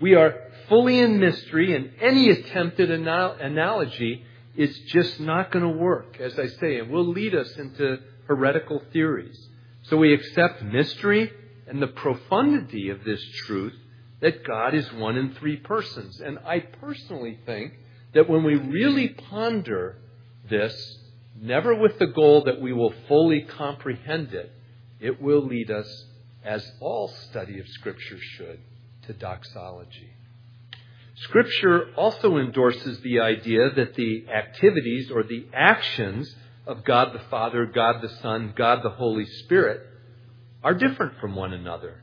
We 0.00 0.14
are 0.14 0.34
fully 0.68 1.00
in 1.00 1.18
mystery, 1.18 1.74
and 1.74 1.90
any 2.00 2.30
attempt 2.30 2.78
at 2.78 2.88
anal- 2.88 3.32
analogy 3.40 4.24
is 4.56 4.78
just 4.86 5.18
not 5.18 5.50
going 5.50 5.64
to 5.64 5.78
work, 5.78 6.20
as 6.20 6.38
I 6.38 6.46
say, 6.46 6.78
and 6.78 6.90
will 6.90 7.06
lead 7.06 7.34
us 7.34 7.50
into 7.56 7.98
heretical 8.28 8.82
theories. 8.92 9.48
So 9.84 9.96
we 9.96 10.14
accept 10.14 10.62
mystery 10.62 11.32
and 11.66 11.82
the 11.82 11.88
profundity 11.88 12.90
of 12.90 13.02
this 13.04 13.22
truth 13.46 13.74
that 14.20 14.46
God 14.46 14.74
is 14.74 14.92
one 14.92 15.16
in 15.16 15.34
three 15.34 15.56
persons. 15.56 16.20
And 16.20 16.38
I 16.46 16.60
personally 16.60 17.38
think 17.44 17.72
that 18.14 18.28
when 18.28 18.44
we 18.44 18.56
really 18.56 19.08
ponder 19.08 19.96
this, 20.48 20.98
never 21.40 21.74
with 21.74 21.98
the 21.98 22.06
goal 22.06 22.44
that 22.44 22.60
we 22.60 22.72
will 22.72 22.94
fully 23.08 23.42
comprehend 23.42 24.32
it, 24.32 24.52
it 25.00 25.20
will 25.20 25.46
lead 25.46 25.70
us, 25.70 26.04
as 26.44 26.72
all 26.80 27.08
study 27.08 27.58
of 27.58 27.68
Scripture 27.68 28.18
should, 28.18 28.60
to 29.06 29.12
doxology. 29.12 30.10
Scripture 31.16 31.88
also 31.96 32.36
endorses 32.36 33.00
the 33.00 33.20
idea 33.20 33.70
that 33.76 33.94
the 33.94 34.26
activities 34.28 35.10
or 35.10 35.22
the 35.22 35.46
actions 35.52 36.34
of 36.66 36.84
God 36.84 37.12
the 37.12 37.22
Father, 37.30 37.66
God 37.66 38.02
the 38.02 38.08
Son, 38.20 38.52
God 38.56 38.80
the 38.82 38.90
Holy 38.90 39.26
Spirit 39.26 39.80
are 40.64 40.74
different 40.74 41.18
from 41.20 41.34
one 41.34 41.52
another. 41.52 42.02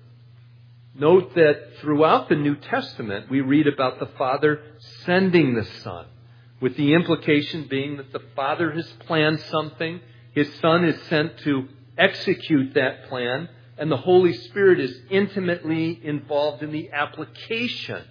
Note 1.00 1.34
that 1.36 1.78
throughout 1.80 2.28
the 2.28 2.36
New 2.36 2.58
Testament, 2.58 3.30
we 3.30 3.40
read 3.40 3.68
about 3.68 4.00
the 4.00 4.10
Father 4.18 4.62
sending 5.06 5.56
the 5.56 5.64
Son, 5.82 6.06
with 6.60 6.76
the 6.76 6.94
implication 6.94 7.68
being 7.70 7.96
that 7.98 8.12
the 8.12 8.22
Father 8.36 8.72
has 8.72 8.86
planned 9.08 9.40
something, 9.40 10.02
His 10.34 10.54
Son 10.56 10.84
is 10.84 11.02
sent 11.04 11.38
to 11.40 11.70
execute 11.98 12.74
that 12.74 13.08
plan, 13.08 13.48
and 13.78 13.90
the 13.90 13.96
Holy 13.96 14.34
Spirit 14.34 14.82
is 14.82 14.94
intimately 15.10 16.02
involved 16.04 16.64
in 16.64 16.74
the 16.74 16.92
application 16.92 18.04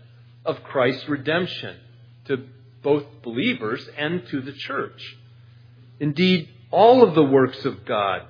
of 0.47 0.65
Christ's 0.65 1.07
redemption 1.11 1.77
to 2.25 2.47
both 2.83 3.05
believers 3.23 3.87
and 3.99 4.27
to 4.29 4.41
the 4.41 4.53
church. 4.53 5.19
Indeed, 6.01 6.49
all 6.71 7.03
of 7.03 7.15
the 7.15 7.23
works 7.23 7.67
of 7.67 7.85
God, 7.85 8.23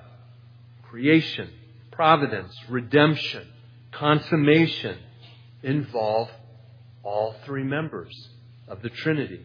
creation, 0.82 1.48
providence, 1.92 2.56
redemption, 2.68 3.46
consummation, 3.92 4.98
involve 5.62 6.30
all 7.02 7.34
three 7.44 7.64
members 7.64 8.14
of 8.66 8.82
the 8.82 8.90
Trinity. 8.90 9.40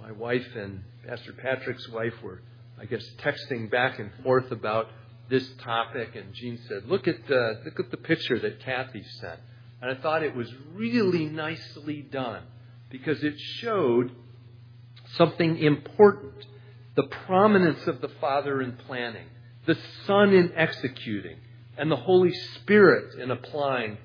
My 0.00 0.12
wife 0.12 0.46
and 0.56 0.82
Pastor 1.06 1.32
Patrick's 1.32 1.88
wife 1.88 2.14
were, 2.22 2.42
I 2.80 2.86
guess, 2.86 3.04
texting 3.18 3.70
back 3.70 3.98
and 3.98 4.10
forth 4.22 4.50
about 4.50 4.88
this 5.28 5.48
topic, 5.62 6.16
and 6.16 6.34
Jean 6.34 6.58
said, 6.68 6.84
"Look 6.86 7.08
at 7.08 7.26
the 7.26 7.60
look 7.64 7.80
at 7.80 7.90
the 7.90 7.96
picture 7.96 8.38
that 8.38 8.60
Kathy 8.60 9.02
sent." 9.02 9.40
And 9.80 9.90
I 9.90 9.94
thought 10.00 10.22
it 10.22 10.34
was 10.34 10.52
really 10.72 11.26
nicely 11.26 12.02
done 12.02 12.42
because 12.90 13.22
it 13.22 13.38
showed 13.38 14.12
something 15.16 15.58
important 15.58 16.46
the 16.94 17.02
prominence 17.26 17.86
of 17.86 18.00
the 18.00 18.08
Father 18.08 18.62
in 18.62 18.72
planning, 18.72 19.26
the 19.66 19.76
Son 20.06 20.32
in 20.32 20.52
executing, 20.54 21.38
and 21.76 21.90
the 21.90 21.96
Holy 21.96 22.32
Spirit 22.32 23.18
in 23.18 23.30
applying 23.30 23.98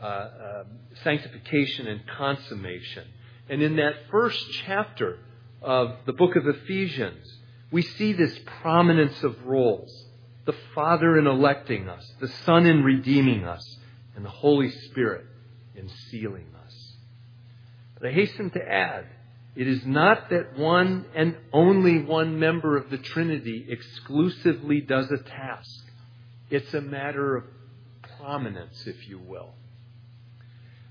uh, 0.00 0.04
uh, 0.04 0.64
sanctification 1.02 1.86
and 1.86 2.06
consummation. 2.06 3.04
And 3.48 3.62
in 3.62 3.76
that 3.76 3.94
first 4.10 4.44
chapter 4.64 5.18
of 5.62 5.96
the 6.06 6.12
book 6.12 6.36
of 6.36 6.46
Ephesians, 6.46 7.26
we 7.70 7.82
see 7.82 8.12
this 8.12 8.38
prominence 8.62 9.22
of 9.22 9.46
roles 9.46 10.04
the 10.44 10.54
Father 10.74 11.18
in 11.18 11.26
electing 11.26 11.88
us, 11.88 12.12
the 12.20 12.28
Son 12.28 12.66
in 12.66 12.84
redeeming 12.84 13.44
us, 13.44 13.78
and 14.14 14.24
the 14.24 14.30
Holy 14.30 14.70
Spirit 14.70 15.26
in 15.74 15.88
sealing 16.10 16.46
us. 16.64 16.92
But 17.98 18.10
I 18.10 18.12
hasten 18.12 18.50
to 18.50 18.62
add, 18.62 19.06
it 19.56 19.66
is 19.66 19.84
not 19.84 20.30
that 20.30 20.56
one 20.56 21.06
and 21.14 21.36
only 21.52 22.00
one 22.00 22.38
member 22.38 22.76
of 22.76 22.90
the 22.90 22.98
Trinity 22.98 23.66
exclusively 23.68 24.80
does 24.82 25.10
a 25.10 25.18
task. 25.18 25.85
It's 26.50 26.72
a 26.74 26.80
matter 26.80 27.36
of 27.36 27.44
prominence, 28.18 28.84
if 28.86 29.08
you 29.08 29.18
will. 29.18 29.54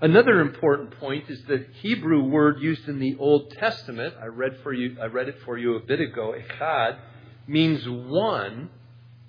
Another 0.00 0.40
important 0.40 0.98
point 0.98 1.30
is 1.30 1.42
the 1.44 1.66
Hebrew 1.80 2.22
word 2.22 2.60
used 2.60 2.86
in 2.88 2.98
the 2.98 3.16
Old 3.18 3.50
Testament. 3.52 4.14
I 4.20 4.26
read 4.26 4.58
for 4.62 4.72
you. 4.72 4.96
I 5.00 5.06
read 5.06 5.28
it 5.28 5.36
for 5.44 5.56
you 5.56 5.76
a 5.76 5.80
bit 5.80 6.00
ago. 6.00 6.34
Echad 6.36 6.98
means 7.46 7.88
one 7.88 8.68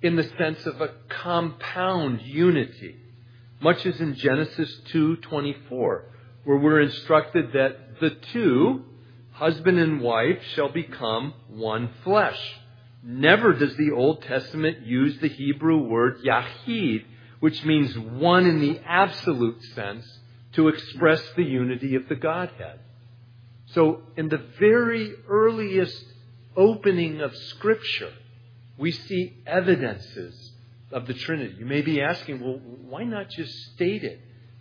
in 0.02 0.16
the 0.16 0.30
sense 0.38 0.66
of 0.66 0.80
a 0.80 0.90
compound 1.08 2.20
unity 2.22 2.96
much 3.60 3.84
as 3.86 4.00
in 4.00 4.14
Genesis 4.14 4.80
2:24, 4.92 6.04
where 6.44 6.58
we're 6.58 6.80
instructed 6.80 7.52
that 7.52 8.00
the 8.00 8.10
two, 8.10 8.84
husband 9.32 9.78
and 9.78 10.00
wife, 10.00 10.42
shall 10.54 10.68
become 10.68 11.34
one 11.48 11.88
flesh. 12.04 12.60
Never 13.02 13.52
does 13.52 13.76
the 13.76 13.92
Old 13.92 14.22
Testament 14.22 14.84
use 14.84 15.18
the 15.20 15.28
Hebrew 15.28 15.78
word 15.78 16.22
yahid, 16.24 17.04
which 17.40 17.64
means 17.64 17.96
one 17.96 18.46
in 18.46 18.60
the 18.60 18.80
absolute 18.86 19.62
sense, 19.74 20.04
to 20.54 20.68
express 20.68 21.22
the 21.36 21.44
unity 21.44 21.94
of 21.94 22.08
the 22.08 22.16
Godhead. 22.16 22.80
So, 23.66 24.02
in 24.16 24.28
the 24.28 24.42
very 24.58 25.12
earliest 25.28 26.04
opening 26.56 27.20
of 27.20 27.36
Scripture, 27.36 28.12
We 28.78 28.92
see 28.92 29.34
evidences 29.44 30.52
of 30.92 31.06
the 31.06 31.14
Trinity. 31.14 31.56
You 31.58 31.66
may 31.66 31.82
be 31.82 32.00
asking, 32.00 32.40
well, 32.40 32.60
why 32.88 33.02
not 33.04 33.28
just 33.28 33.52
state 33.74 34.04
it 34.04 34.20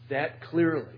that 0.10 0.42
clearly? 0.42 0.98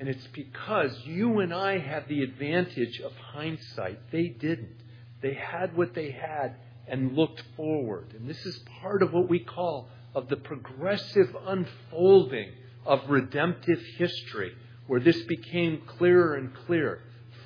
And 0.00 0.08
it's 0.08 0.26
because 0.28 0.98
you 1.04 1.40
and 1.40 1.52
I 1.52 1.78
have 1.78 2.08
the 2.08 2.22
advantage 2.22 3.00
of 3.00 3.12
hindsight. 3.12 4.10
They 4.10 4.28
didn't. 4.28 4.80
They 5.24 5.32
had 5.32 5.74
what 5.74 5.94
they 5.94 6.10
had 6.10 6.56
and 6.86 7.16
looked 7.16 7.42
forward. 7.56 8.12
And 8.12 8.28
this 8.28 8.44
is 8.44 8.58
part 8.82 9.02
of 9.02 9.14
what 9.14 9.26
we 9.26 9.38
call 9.38 9.88
of 10.14 10.28
the 10.28 10.36
progressive 10.36 11.34
unfolding 11.46 12.50
of 12.84 13.08
redemptive 13.08 13.80
history, 13.96 14.52
where 14.86 15.00
this 15.00 15.22
became 15.22 15.80
clearer 15.86 16.34
and 16.34 16.54
clearer. 16.66 17.00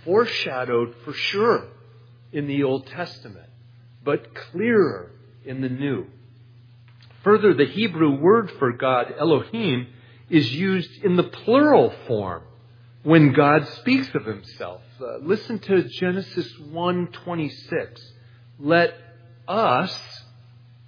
Foreshadowed 0.04 0.96
for 1.04 1.12
sure 1.12 1.68
in 2.32 2.48
the 2.48 2.64
Old 2.64 2.88
Testament, 2.88 3.48
but 4.02 4.34
clearer 4.34 5.12
in 5.44 5.60
the 5.60 5.68
New. 5.68 6.08
Further, 7.22 7.54
the 7.54 7.66
Hebrew 7.66 8.18
word 8.18 8.50
for 8.58 8.72
God, 8.72 9.14
Elohim, 9.16 9.86
is 10.28 10.52
used 10.52 11.04
in 11.04 11.14
the 11.14 11.22
plural 11.22 11.94
form 12.08 12.42
when 13.08 13.32
God 13.32 13.66
speaks 13.68 14.14
of 14.14 14.26
himself. 14.26 14.82
Uh, 15.00 15.16
listen 15.22 15.58
to 15.60 15.82
Genesis 15.84 16.46
1:26. 16.58 18.12
Let 18.58 18.92
us 19.48 19.98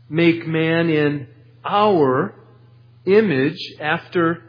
make 0.06 0.46
man 0.46 0.90
in 0.90 1.28
our 1.64 2.34
image 3.06 3.72
after 3.80 4.42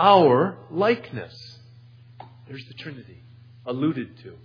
our 0.00 0.58
likeness. 0.68 1.60
There's 2.48 2.66
the 2.66 2.74
Trinity 2.74 3.22
alluded 3.66 4.18
to. 4.24 4.36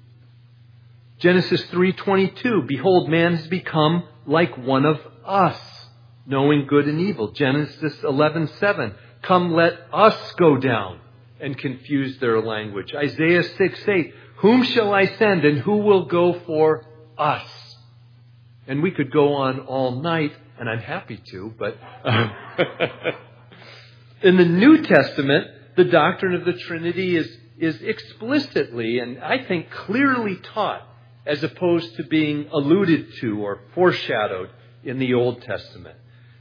Genesis 1.18 1.64
3:22 1.72 2.68
Behold 2.68 3.10
man 3.10 3.38
has 3.38 3.48
become 3.48 4.04
like 4.28 4.56
one 4.56 4.86
of 4.86 5.00
us 5.26 5.60
knowing 6.28 6.68
good 6.68 6.88
and 6.88 7.02
evil. 7.02 7.32
Genesis 7.32 8.04
11:7 8.04 8.94
Come 9.24 9.54
let 9.54 9.80
us 9.92 10.32
go 10.34 10.58
down 10.58 11.00
and 11.40 11.58
confuse 11.58 12.20
their 12.20 12.42
language. 12.42 12.94
Isaiah 12.96 13.44
6:8 13.44 14.14
Whom 14.38 14.64
shall 14.64 14.94
I 14.94 15.06
send 15.06 15.46
and 15.46 15.60
who 15.60 15.78
will 15.78 16.06
go 16.06 16.34
for 16.46 16.86
us? 17.18 17.50
And 18.68 18.84
we 18.84 18.92
could 18.92 19.12
go 19.12 19.34
on 19.34 19.62
all 19.62 20.02
night 20.02 20.34
and 20.60 20.70
I'm 20.70 20.80
happy 20.80 21.18
to, 21.32 21.54
but 21.58 21.78
in 24.22 24.38
the 24.38 24.46
New 24.46 24.84
Testament, 24.84 25.48
the 25.76 25.86
doctrine 25.86 26.34
of 26.36 26.46
the 26.46 26.54
Trinity 26.54 27.16
is, 27.16 27.28
is 27.58 27.82
explicitly 27.82 29.00
and 29.00 29.20
I 29.20 29.44
think 29.44 29.72
clearly 29.72 30.36
taught 30.36 30.88
as 31.26 31.44
opposed 31.44 31.96
to 31.98 32.04
being 32.04 32.48
alluded 32.52 33.14
to 33.22 33.40
or 33.44 33.62
foreshadowed 33.76 34.50
in 34.84 35.00
the 35.00 35.14
Old 35.14 35.42
Testament. 35.42 35.98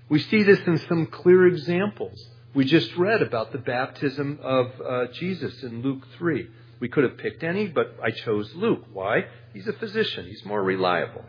We 0.09 0.21
see 0.21 0.43
this 0.45 0.61
in 0.67 0.79
some 0.89 1.07
clear 1.07 1.47
examples. 1.47 2.25
We 2.57 2.65
just 2.65 2.97
read 2.97 3.21
about 3.21 3.53
the 3.53 3.59
baptism 3.59 4.39
of 4.43 4.73
uh, 4.81 5.07
Jesus 5.13 5.63
in 5.63 5.83
Luke 5.83 6.05
3. 6.17 6.49
We 6.81 6.89
could 6.89 7.05
have 7.05 7.19
picked 7.19 7.43
any, 7.43 7.67
but 7.67 7.99
I 8.03 8.11
chose 8.11 8.51
Luke. 8.55 8.83
Why? 8.95 9.27
He's 9.53 9.67
a 9.67 9.75
physician. 9.75 10.25
He's 10.25 10.43
more 10.43 10.63
reliable. 10.63 11.23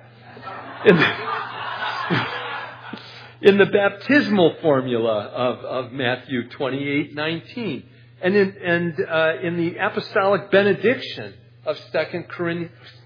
In 0.86 0.96
the, 0.96 1.16
in 3.42 3.58
the 3.58 3.66
baptismal 3.66 4.56
formula 4.62 5.24
of, 5.24 5.66
of 5.66 5.92
Matthew 5.92 6.48
28, 6.48 7.14
19. 7.14 7.84
And 8.22 8.34
in, 8.34 8.56
and, 8.64 8.94
uh, 9.06 9.34
in 9.44 9.58
the 9.58 9.76
apostolic 9.80 10.50
benediction 10.50 11.34
of 11.66 11.78
2 11.92 12.24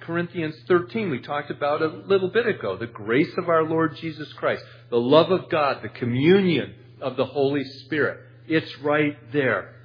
Corinthians 0.01 0.55
13, 0.67 1.09
we 1.09 1.21
talked 1.21 1.49
about 1.49 1.81
a 1.81 1.87
little 1.87 2.29
bit 2.29 2.45
ago. 2.45 2.77
The 2.77 2.85
grace 2.85 3.35
of 3.39 3.49
our 3.49 3.63
Lord 3.63 3.95
Jesus 3.95 4.31
Christ, 4.33 4.63
the 4.91 4.99
love 4.99 5.31
of 5.31 5.49
God, 5.49 5.79
the 5.81 5.89
communion 5.89 6.75
of 7.01 7.17
the 7.17 7.25
Holy 7.25 7.63
Spirit. 7.63 8.19
It's 8.47 8.77
right 8.79 9.17
there. 9.31 9.75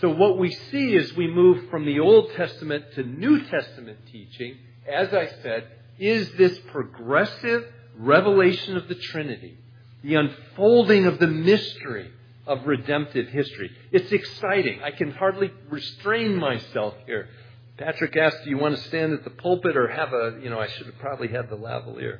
So 0.00 0.10
what 0.10 0.38
we 0.38 0.52
see 0.70 0.96
as 0.96 1.12
we 1.14 1.26
move 1.26 1.70
from 1.70 1.84
the 1.84 2.00
Old 2.00 2.32
Testament 2.34 2.84
to 2.94 3.02
New 3.02 3.44
Testament 3.46 3.98
teaching, 4.12 4.56
as 4.86 5.12
I 5.12 5.28
said, 5.42 5.66
is 5.98 6.30
this 6.32 6.58
progressive 6.70 7.66
revelation 7.96 8.76
of 8.76 8.88
the 8.88 8.94
Trinity, 8.94 9.58
the 10.02 10.14
unfolding 10.14 11.06
of 11.06 11.18
the 11.18 11.26
mystery 11.26 12.10
of 12.46 12.66
redemptive 12.66 13.28
history. 13.28 13.70
It's 13.90 14.10
exciting. 14.12 14.80
I 14.82 14.90
can 14.90 15.10
hardly 15.10 15.52
restrain 15.68 16.36
myself 16.36 16.94
here. 17.06 17.28
Patrick 17.76 18.16
asked, 18.16 18.44
Do 18.44 18.50
you 18.50 18.58
want 18.58 18.76
to 18.76 18.82
stand 18.84 19.12
at 19.12 19.24
the 19.24 19.30
pulpit 19.30 19.76
or 19.76 19.88
have 19.88 20.12
a, 20.12 20.38
you 20.42 20.50
know, 20.50 20.58
I 20.58 20.68
should 20.68 20.86
have 20.86 20.98
probably 20.98 21.28
had 21.28 21.48
the 21.48 21.56
lavalier. 21.56 22.18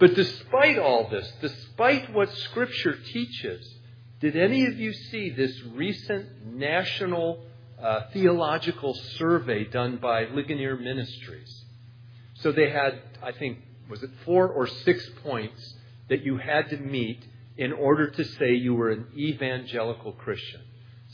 But 0.00 0.14
despite 0.14 0.78
all 0.78 1.08
this, 1.10 1.30
despite 1.42 2.12
what 2.14 2.32
Scripture 2.32 2.96
teaches, 3.12 3.74
did 4.18 4.34
any 4.34 4.64
of 4.64 4.78
you 4.78 4.94
see 4.94 5.28
this 5.28 5.62
recent 5.74 6.46
national 6.46 7.44
uh, 7.80 8.08
theological 8.12 8.94
survey 8.94 9.64
done 9.64 9.98
by 9.98 10.24
Ligonier 10.24 10.76
Ministries? 10.76 11.64
So 12.36 12.50
they 12.50 12.70
had, 12.70 12.98
I 13.22 13.32
think, 13.32 13.58
was 13.90 14.02
it 14.02 14.10
four 14.24 14.48
or 14.48 14.66
six 14.66 15.06
points 15.22 15.74
that 16.08 16.22
you 16.24 16.38
had 16.38 16.70
to 16.70 16.78
meet 16.78 17.22
in 17.58 17.72
order 17.72 18.08
to 18.08 18.24
say 18.24 18.54
you 18.54 18.74
were 18.74 18.90
an 18.90 19.06
evangelical 19.14 20.12
Christian. 20.12 20.62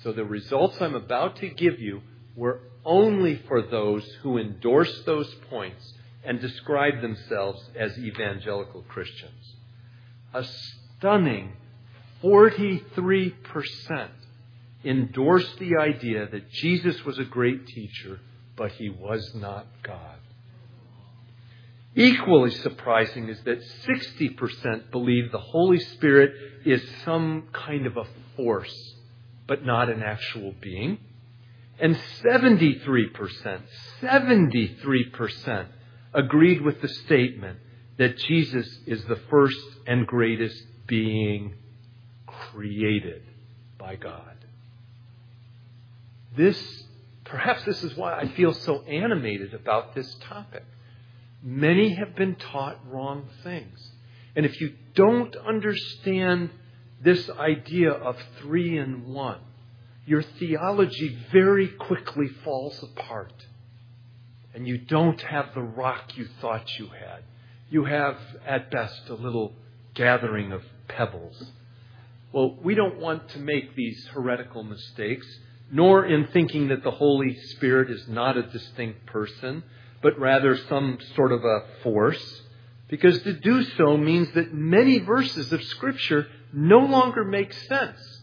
So 0.03 0.12
the 0.12 0.25
results 0.25 0.81
I'm 0.81 0.94
about 0.94 1.37
to 1.37 1.49
give 1.49 1.81
you 1.81 2.03
were 2.37 2.61
only 2.85 3.42
for 3.49 3.62
those 3.62 4.07
who 4.22 4.38
endorsed 4.38 5.05
those 5.07 5.35
points 5.51 5.92
and 6.27 6.41
describe 6.41 7.01
themselves 7.01 7.62
as 7.79 7.97
evangelical 7.99 8.83
Christians. 8.83 9.55
A 10.35 10.45
stunning 10.99 11.53
43% 12.23 13.33
endorsed 14.85 15.59
the 15.59 15.77
idea 15.81 16.29
that 16.31 16.51
Jesus 16.51 17.05
was 17.05 17.19
a 17.19 17.25
great 17.25 17.67
teacher, 17.67 18.21
but 18.57 18.73
he 18.73 18.89
was 18.89 19.35
not 19.35 19.67
God. 19.83 20.19
Equally 21.95 22.51
surprising 22.51 23.29
is 23.29 23.41
that 23.45 23.62
60% 23.89 24.91
believe 24.91 25.33
the 25.33 25.39
Holy 25.39 25.79
Spirit 25.79 26.33
is 26.65 26.83
some 27.05 27.49
kind 27.53 27.87
of 27.87 27.97
a 27.97 28.05
force, 28.37 28.95
but 29.47 29.65
not 29.65 29.89
an 29.89 30.03
actual 30.03 30.55
being. 30.61 30.99
And 31.79 31.97
73%, 32.23 33.61
73% 34.03 35.67
agreed 36.16 36.62
with 36.62 36.81
the 36.81 36.88
statement 36.88 37.59
that 37.98 38.16
Jesus 38.16 38.66
is 38.87 39.05
the 39.05 39.20
first 39.31 39.61
and 39.87 40.07
greatest 40.07 40.61
being 40.87 41.55
created 42.26 43.22
by 43.79 43.96
God. 43.96 44.35
This, 46.35 46.59
perhaps 47.24 47.64
this 47.64 47.85
is 47.85 47.96
why 47.96 48.18
I 48.18 48.29
feel 48.29 48.55
so 48.55 48.83
animated 48.83 49.55
about 49.55 49.94
this 49.94 50.16
topic. 50.29 50.64
Many 51.42 51.94
have 51.94 52.16
been 52.16 52.35
taught 52.35 52.79
wrong 52.90 53.29
things. 53.44 53.90
And 54.35 54.44
if 54.46 54.61
you 54.61 54.74
don't 54.94 55.37
understand 55.37 56.50
this 57.02 57.29
idea 57.31 57.90
of 57.90 58.16
three 58.40 58.79
in 58.79 59.12
one, 59.12 59.40
your 60.07 60.22
theology 60.22 61.18
very 61.31 61.68
quickly 61.68 62.29
falls 62.42 62.83
apart. 62.83 63.33
And 64.57 64.66
you 64.66 64.79
don't 64.79 65.21
have 65.21 65.53
the 65.53 65.61
rock 65.61 66.16
you 66.16 66.27
thought 66.40 66.79
you 66.79 66.87
had. 66.87 67.23
You 67.69 67.85
have, 67.85 68.16
at 68.47 68.71
best, 68.71 69.07
a 69.11 69.14
little 69.14 69.53
gathering 69.92 70.51
of 70.51 70.62
pebbles. 70.88 71.53
Well, 72.33 72.57
we 72.62 72.75
don't 72.75 72.99
want 72.99 73.29
to 73.31 73.38
make 73.38 73.77
these 73.77 74.07
heretical 74.07 74.62
mistakes, 74.62 75.27
nor 75.71 76.07
in 76.07 76.29
thinking 76.29 76.69
that 76.69 76.83
the 76.83 76.90
Holy 76.90 77.38
Spirit 77.38 77.90
is 77.90 78.09
not 78.09 78.38
a 78.38 78.45
distinct 78.45 79.05
person, 79.05 79.62
but 80.01 80.19
rather 80.19 80.57
some 80.57 81.01
sort 81.14 81.33
of 81.33 81.45
a 81.45 81.64
force. 81.83 82.40
Because 82.88 83.21
to 83.25 83.35
do 83.35 83.62
so 83.62 83.99
means 83.99 84.33
that 84.33 84.55
many 84.55 85.01
verses 85.01 85.53
of 85.53 85.62
Scripture 85.64 86.29
no 86.51 86.79
longer 86.79 87.25
make 87.25 87.53
sense 87.53 88.23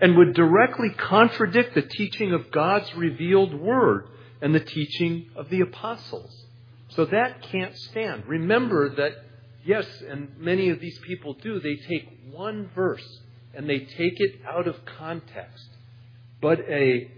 and 0.00 0.16
would 0.16 0.32
directly 0.32 0.88
contradict 0.96 1.74
the 1.74 1.82
teaching 1.82 2.32
of 2.32 2.50
God's 2.50 2.94
revealed 2.94 3.52
Word 3.52 4.06
and 4.40 4.54
the 4.54 4.60
teaching 4.60 5.30
of 5.34 5.48
the 5.48 5.60
apostles. 5.60 6.44
So 6.90 7.04
that 7.06 7.42
can't 7.42 7.76
stand. 7.76 8.26
Remember 8.26 8.94
that, 8.96 9.12
yes, 9.64 9.86
and 10.08 10.38
many 10.38 10.70
of 10.70 10.80
these 10.80 10.98
people 11.00 11.34
do, 11.34 11.60
they 11.60 11.76
take 11.76 12.08
one 12.30 12.70
verse 12.74 13.20
and 13.54 13.68
they 13.68 13.80
take 13.80 14.20
it 14.20 14.40
out 14.46 14.68
of 14.68 14.76
context. 14.84 15.68
But 16.40 16.60
a 16.68 17.10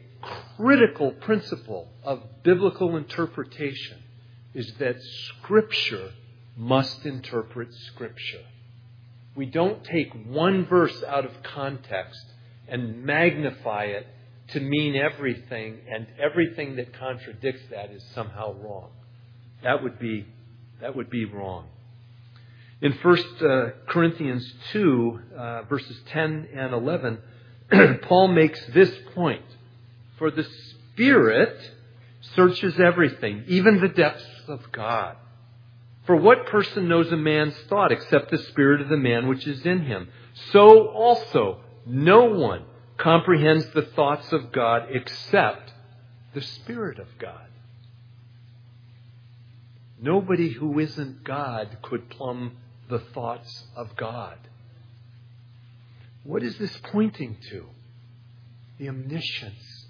critical 0.56 1.12
principle 1.12 1.88
of 2.04 2.22
biblical 2.42 2.96
interpretation 2.96 3.98
is 4.54 4.72
that 4.78 4.96
Scripture 5.02 6.12
must 6.56 7.04
interpret 7.04 7.72
Scripture. 7.92 8.44
We 9.36 9.46
don't 9.46 9.84
take 9.84 10.12
one 10.26 10.66
verse 10.66 11.02
out 11.06 11.24
of 11.24 11.42
context 11.42 12.24
and 12.66 13.04
magnify 13.04 13.84
it 13.84 14.06
to 14.48 14.60
mean 14.60 14.96
everything, 14.96 15.78
and 15.90 16.06
everything 16.18 16.76
that 16.76 16.92
contradicts 16.98 17.62
that 17.70 17.90
is 17.90 18.02
somehow 18.14 18.54
wrong. 18.54 18.90
That 19.62 19.82
would 19.82 19.98
be, 19.98 20.26
that 20.80 20.96
would 20.96 21.10
be 21.10 21.24
wrong. 21.24 21.66
In 22.80 22.92
1 22.92 23.18
uh, 23.40 23.70
Corinthians 23.88 24.50
2, 24.72 25.20
uh, 25.36 25.62
verses 25.62 26.00
10 26.06 26.48
and 26.54 26.72
11, 26.72 27.18
Paul 28.02 28.28
makes 28.28 28.64
this 28.72 28.92
point. 29.14 29.44
For 30.16 30.30
the 30.30 30.46
Spirit 30.92 31.56
searches 32.34 32.78
everything, 32.80 33.44
even 33.48 33.80
the 33.80 33.88
depths 33.88 34.24
of 34.48 34.72
God. 34.72 35.16
For 36.06 36.16
what 36.16 36.46
person 36.46 36.88
knows 36.88 37.12
a 37.12 37.16
man's 37.16 37.56
thought 37.68 37.92
except 37.92 38.30
the 38.30 38.38
spirit 38.38 38.80
of 38.80 38.88
the 38.88 38.96
man 38.96 39.28
which 39.28 39.46
is 39.46 39.64
in 39.66 39.82
him? 39.82 40.08
So 40.52 40.88
also, 40.88 41.60
no 41.84 42.24
one 42.24 42.64
comprehends 42.98 43.66
the 43.70 43.82
thoughts 43.82 44.32
of 44.32 44.52
God 44.52 44.88
except 44.90 45.72
the 46.34 46.42
Spirit 46.42 46.98
of 46.98 47.06
God. 47.18 47.46
Nobody 50.00 50.50
who 50.50 50.78
isn't 50.78 51.24
God 51.24 51.78
could 51.82 52.10
plumb 52.10 52.56
the 52.88 52.98
thoughts 52.98 53.64
of 53.74 53.96
God. 53.96 54.38
What 56.24 56.42
is 56.42 56.58
this 56.58 56.76
pointing 56.92 57.38
to? 57.50 57.66
The 58.78 58.88
omniscience 58.90 59.86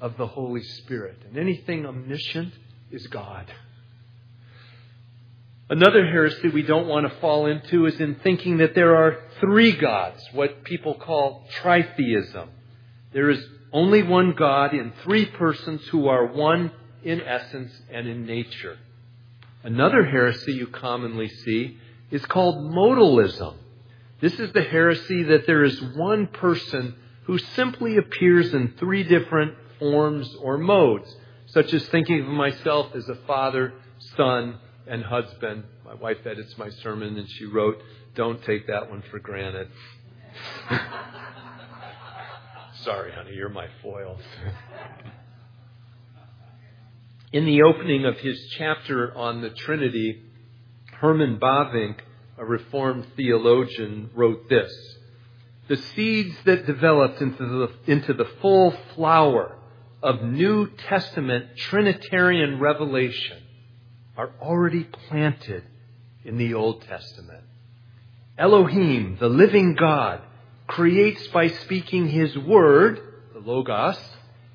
of 0.00 0.16
the 0.16 0.26
Holy 0.26 0.62
Spirit. 0.62 1.18
And 1.26 1.36
anything 1.36 1.84
omniscient 1.84 2.54
is 2.90 3.06
God. 3.08 3.52
Another 5.70 6.06
heresy 6.06 6.48
we 6.48 6.62
don't 6.62 6.88
want 6.88 7.10
to 7.10 7.20
fall 7.20 7.46
into 7.46 7.86
is 7.86 7.98
in 7.98 8.16
thinking 8.16 8.58
that 8.58 8.74
there 8.74 8.96
are 8.96 9.18
three 9.40 9.72
gods, 9.72 10.22
what 10.32 10.62
people 10.62 10.94
call 10.94 11.46
tritheism. 11.62 12.48
There 13.14 13.30
is 13.30 13.42
only 13.72 14.02
one 14.02 14.34
God 14.34 14.74
in 14.74 14.92
three 15.02 15.24
persons 15.24 15.80
who 15.88 16.06
are 16.08 16.26
one 16.26 16.70
in 17.02 17.22
essence 17.22 17.72
and 17.90 18.06
in 18.06 18.26
nature. 18.26 18.78
Another 19.62 20.04
heresy 20.04 20.52
you 20.52 20.66
commonly 20.66 21.28
see 21.28 21.78
is 22.10 22.24
called 22.26 22.56
modalism. 22.56 23.54
This 24.20 24.38
is 24.38 24.52
the 24.52 24.62
heresy 24.62 25.22
that 25.24 25.46
there 25.46 25.64
is 25.64 25.80
one 25.96 26.26
person 26.26 26.94
who 27.24 27.38
simply 27.38 27.96
appears 27.96 28.52
in 28.52 28.74
three 28.78 29.02
different 29.02 29.54
forms 29.78 30.34
or 30.42 30.58
modes, 30.58 31.16
such 31.46 31.72
as 31.72 31.86
thinking 31.88 32.20
of 32.20 32.28
myself 32.28 32.94
as 32.94 33.08
a 33.08 33.14
father, 33.26 33.72
son, 34.16 34.58
and 34.86 35.02
husband. 35.04 35.64
My 35.84 35.94
wife 35.94 36.26
edits 36.26 36.56
my 36.58 36.70
sermon 36.82 37.16
and 37.18 37.28
she 37.28 37.44
wrote, 37.46 37.78
Don't 38.14 38.42
take 38.44 38.66
that 38.66 38.90
one 38.90 39.02
for 39.10 39.18
granted. 39.18 39.68
Sorry, 42.82 43.12
honey, 43.12 43.34
you're 43.34 43.48
my 43.48 43.68
foil. 43.82 44.18
In 47.32 47.46
the 47.46 47.62
opening 47.62 48.04
of 48.04 48.18
his 48.18 48.38
chapter 48.56 49.16
on 49.16 49.40
the 49.40 49.50
Trinity, 49.50 50.22
Herman 50.92 51.38
Bavinck, 51.40 51.96
a 52.38 52.44
Reformed 52.44 53.06
theologian, 53.16 54.10
wrote 54.14 54.48
this 54.48 54.72
The 55.68 55.76
seeds 55.76 56.36
that 56.44 56.66
developed 56.66 57.20
into 57.20 57.44
the, 57.44 57.70
into 57.90 58.12
the 58.12 58.26
full 58.40 58.70
flower 58.94 59.56
of 60.02 60.22
New 60.22 60.68
Testament 60.88 61.56
Trinitarian 61.56 62.60
revelation 62.60 63.43
are 64.16 64.30
already 64.40 64.84
planted 64.84 65.64
in 66.24 66.36
the 66.38 66.54
Old 66.54 66.82
Testament. 66.82 67.44
Elohim, 68.38 69.16
the 69.20 69.28
living 69.28 69.74
God, 69.74 70.20
creates 70.66 71.26
by 71.28 71.48
speaking 71.48 72.08
His 72.08 72.36
Word, 72.36 73.00
the 73.32 73.40
Logos, 73.40 73.98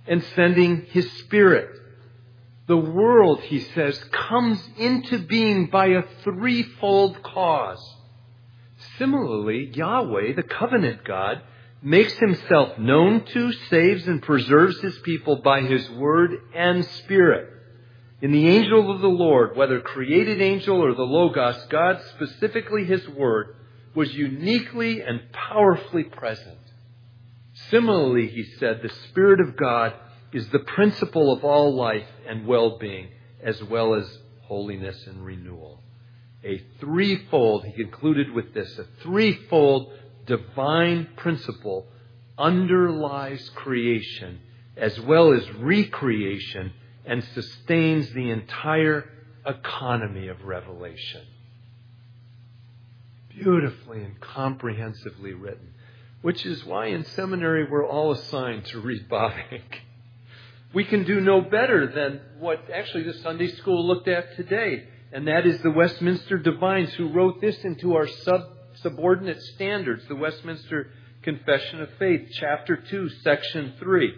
and 0.07 0.23
sending 0.35 0.85
His 0.89 1.11
Spirit. 1.19 1.69
The 2.67 2.77
world, 2.77 3.41
he 3.41 3.59
says, 3.59 3.97
comes 4.11 4.61
into 4.77 5.19
being 5.19 5.67
by 5.67 5.87
a 5.87 6.03
threefold 6.23 7.23
cause. 7.23 7.95
Similarly, 8.97 9.71
Yahweh, 9.73 10.35
the 10.35 10.43
covenant 10.43 11.03
God, 11.03 11.41
makes 11.81 12.13
himself 12.13 12.77
known 12.77 13.25
to, 13.25 13.51
saves, 13.69 14.07
and 14.07 14.21
preserves 14.21 14.79
his 14.81 14.97
people 14.99 15.37
by 15.37 15.61
his 15.61 15.89
word 15.91 16.31
and 16.53 16.85
spirit. 16.85 17.49
In 18.21 18.31
the 18.31 18.47
angel 18.47 18.93
of 18.93 19.01
the 19.01 19.07
Lord, 19.07 19.55
whether 19.55 19.79
created 19.79 20.41
angel 20.41 20.83
or 20.83 20.93
the 20.93 21.03
Logos, 21.03 21.65
God, 21.69 22.01
specifically 22.15 22.83
His 22.83 23.07
Word, 23.07 23.55
was 23.95 24.13
uniquely 24.13 25.01
and 25.01 25.31
powerfully 25.31 26.03
present. 26.03 26.57
Similarly, 27.69 28.27
he 28.27 28.43
said, 28.57 28.81
the 28.81 28.93
Spirit 29.09 29.39
of 29.39 29.55
God 29.55 29.93
is 30.33 30.47
the 30.49 30.59
principle 30.59 31.31
of 31.31 31.43
all 31.43 31.75
life 31.75 32.07
and 32.27 32.45
well-being, 32.45 33.09
as 33.41 33.63
well 33.63 33.95
as 33.95 34.19
holiness 34.43 35.07
and 35.07 35.25
renewal. 35.25 35.81
A 36.43 36.61
threefold, 36.79 37.65
he 37.65 37.73
concluded 37.73 38.31
with 38.31 38.53
this, 38.53 38.77
a 38.77 38.85
threefold 39.01 39.91
divine 40.25 41.09
principle 41.17 41.87
underlies 42.37 43.49
creation 43.55 44.39
as 44.77 44.99
well 45.01 45.33
as 45.33 45.51
recreation 45.55 46.71
and 47.09 47.23
sustains 47.33 48.11
the 48.11 48.29
entire 48.29 49.09
economy 49.43 50.27
of 50.27 50.43
Revelation. 50.43 51.23
Beautifully 53.29 54.03
and 54.03 54.19
comprehensively 54.21 55.33
written, 55.33 55.73
which 56.21 56.45
is 56.45 56.63
why 56.63 56.85
in 56.85 57.03
seminary 57.03 57.67
we're 57.67 57.87
all 57.87 58.11
assigned 58.11 58.65
to 58.65 58.79
read 58.79 59.09
Bavinck. 59.09 59.79
We 60.71 60.83
can 60.83 61.03
do 61.03 61.19
no 61.19 61.41
better 61.41 61.87
than 61.87 62.21
what 62.37 62.69
actually 62.71 63.05
the 63.05 63.15
Sunday 63.15 63.47
school 63.47 63.87
looked 63.87 64.07
at 64.07 64.35
today, 64.35 64.87
and 65.11 65.27
that 65.27 65.47
is 65.47 65.59
the 65.63 65.71
Westminster 65.71 66.37
Divines 66.37 66.93
who 66.93 67.09
wrote 67.09 67.41
this 67.41 67.57
into 67.63 67.95
our 67.95 68.05
sub 68.05 68.41
subordinate 68.83 69.41
standards, 69.55 70.07
the 70.07 70.15
Westminster 70.15 70.91
Confession 71.23 71.81
of 71.81 71.89
Faith, 71.97 72.29
chapter 72.33 72.75
2, 72.75 73.09
section 73.23 73.73
3. 73.79 74.13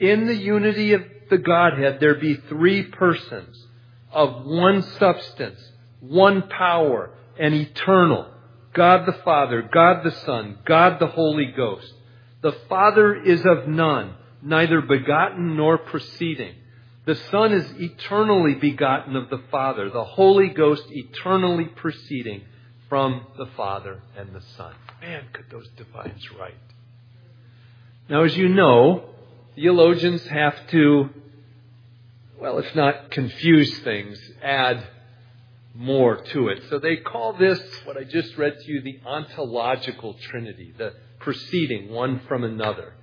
In 0.00 0.26
the 0.26 0.34
unity 0.34 0.92
of 0.92 1.02
the 1.28 1.38
Godhead, 1.38 1.98
there 2.00 2.14
be 2.14 2.36
three 2.48 2.84
persons 2.84 3.66
of 4.12 4.44
one 4.44 4.82
substance, 4.82 5.60
one 6.00 6.48
power, 6.48 7.10
and 7.38 7.54
eternal. 7.54 8.26
God 8.72 9.06
the 9.06 9.18
Father, 9.24 9.62
God 9.62 10.04
the 10.04 10.10
Son, 10.10 10.58
God 10.64 10.98
the 11.00 11.06
Holy 11.06 11.46
Ghost. 11.56 11.92
The 12.42 12.56
Father 12.68 13.14
is 13.14 13.44
of 13.44 13.66
none, 13.66 14.14
neither 14.42 14.80
begotten 14.80 15.56
nor 15.56 15.78
proceeding. 15.78 16.54
The 17.06 17.14
Son 17.14 17.52
is 17.52 17.70
eternally 17.78 18.54
begotten 18.54 19.16
of 19.16 19.30
the 19.30 19.42
Father, 19.50 19.88
the 19.90 20.04
Holy 20.04 20.48
Ghost 20.48 20.84
eternally 20.90 21.64
proceeding 21.64 22.42
from 22.88 23.26
the 23.38 23.46
Father 23.56 24.00
and 24.16 24.34
the 24.34 24.42
Son. 24.56 24.74
Man, 25.00 25.24
could 25.32 25.46
those 25.50 25.68
divines 25.76 26.30
write. 26.38 26.54
Now, 28.08 28.22
as 28.24 28.36
you 28.36 28.48
know, 28.48 29.10
theologians 29.56 30.24
have 30.26 30.54
to, 30.68 31.10
well, 32.40 32.58
if 32.58 32.74
not 32.76 33.10
confuse 33.10 33.76
things, 33.78 34.20
add 34.42 34.86
more 35.74 36.16
to 36.16 36.48
it. 36.48 36.62
So 36.70 36.78
they 36.78 36.96
call 36.96 37.32
this, 37.32 37.60
what 37.84 37.96
I 37.96 38.04
just 38.04 38.36
read 38.36 38.58
to 38.60 38.70
you, 38.70 38.82
the 38.82 39.00
ontological 39.04 40.14
trinity, 40.14 40.72
the 40.76 40.92
proceeding 41.18 41.90
one 41.90 42.20
from 42.28 42.44
another. 42.44 42.94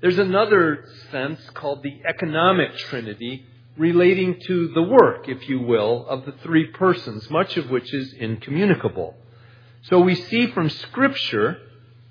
There's 0.00 0.18
another 0.18 0.84
sense 1.10 1.40
called 1.54 1.82
the 1.82 2.00
economic 2.06 2.76
trinity 2.76 3.46
relating 3.76 4.40
to 4.46 4.68
the 4.74 4.82
work, 4.82 5.28
if 5.28 5.48
you 5.48 5.60
will, 5.60 6.06
of 6.08 6.26
the 6.26 6.32
three 6.42 6.66
persons, 6.66 7.30
much 7.30 7.56
of 7.56 7.70
which 7.70 7.94
is 7.94 8.12
incommunicable. 8.14 9.14
So 9.82 10.00
we 10.00 10.14
see 10.14 10.48
from 10.48 10.68
Scripture 10.68 11.58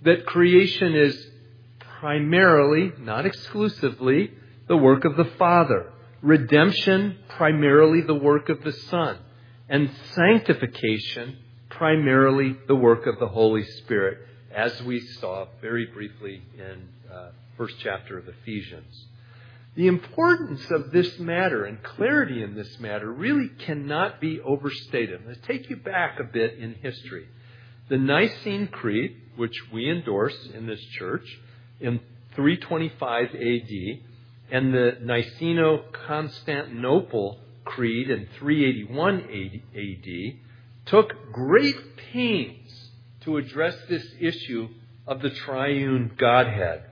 that 0.03 0.25
creation 0.25 0.95
is 0.95 1.28
primarily, 1.99 2.93
not 2.99 3.25
exclusively, 3.25 4.31
the 4.67 4.77
work 4.77 5.03
of 5.03 5.17
the 5.17 5.29
Father. 5.37 5.91
Redemption, 6.21 7.17
primarily 7.29 8.01
the 8.01 8.13
work 8.13 8.49
of 8.49 8.63
the 8.63 8.71
Son. 8.71 9.17
And 9.67 9.89
sanctification, 10.13 11.37
primarily 11.69 12.55
the 12.67 12.75
work 12.75 13.05
of 13.05 13.19
the 13.19 13.27
Holy 13.27 13.63
Spirit, 13.63 14.19
as 14.53 14.81
we 14.83 14.99
saw 14.99 15.47
very 15.61 15.87
briefly 15.87 16.41
in 16.57 16.87
uh, 17.13 17.31
first 17.57 17.75
chapter 17.79 18.17
of 18.17 18.27
Ephesians. 18.27 19.05
The 19.75 19.87
importance 19.87 20.65
of 20.71 20.91
this 20.91 21.19
matter 21.19 21.65
and 21.65 21.83
clarity 21.83 22.41
in 22.41 22.55
this 22.55 22.79
matter 22.79 23.11
really 23.11 23.49
cannot 23.65 24.19
be 24.19 24.39
overstated. 24.41 25.21
Let's 25.27 25.45
take 25.45 25.69
you 25.69 25.75
back 25.75 26.19
a 26.19 26.23
bit 26.23 26.59
in 26.59 26.75
history. 26.75 27.27
The 27.89 27.97
Nicene 27.97 28.67
Creed, 28.67 29.15
which 29.35 29.55
we 29.71 29.89
endorse 29.89 30.37
in 30.53 30.65
this 30.65 30.81
church 30.97 31.25
in 31.79 31.99
325 32.35 33.35
AD, 33.35 33.99
and 34.51 34.73
the 34.73 34.97
Niceno 35.01 35.83
Constantinople 36.07 37.39
Creed 37.65 38.09
in 38.09 38.27
381 38.39 39.21
AD, 39.75 40.39
took 40.85 41.31
great 41.31 41.97
pains 42.11 42.89
to 43.21 43.37
address 43.37 43.75
this 43.87 44.05
issue 44.19 44.69
of 45.05 45.21
the 45.21 45.29
triune 45.29 46.11
Godhead, 46.17 46.83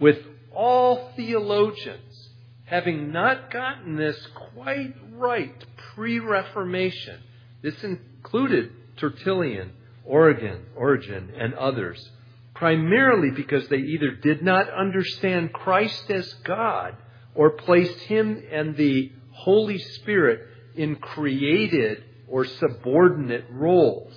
with 0.00 0.18
all 0.52 1.12
theologians 1.16 2.30
having 2.66 3.12
not 3.12 3.50
gotten 3.50 3.96
this 3.96 4.26
quite 4.54 4.94
right 5.12 5.64
pre 5.94 6.18
Reformation. 6.18 7.20
This 7.62 7.82
included 7.82 8.70
Tertullian 8.96 9.72
Origen, 10.04 10.66
Origen, 10.76 11.32
and 11.36 11.54
others, 11.54 12.10
primarily 12.56 13.30
because 13.30 13.68
they 13.68 13.76
either 13.76 14.10
did 14.10 14.42
not 14.42 14.70
understand 14.70 15.52
Christ 15.52 16.10
as 16.10 16.32
God 16.44 16.96
or 17.34 17.50
placed 17.50 18.00
Him 18.00 18.42
and 18.50 18.76
the 18.76 19.12
Holy 19.30 19.78
Spirit 19.78 20.40
in 20.74 20.96
created 20.96 22.02
or 22.28 22.46
subordinate 22.46 23.44
roles. 23.50 24.14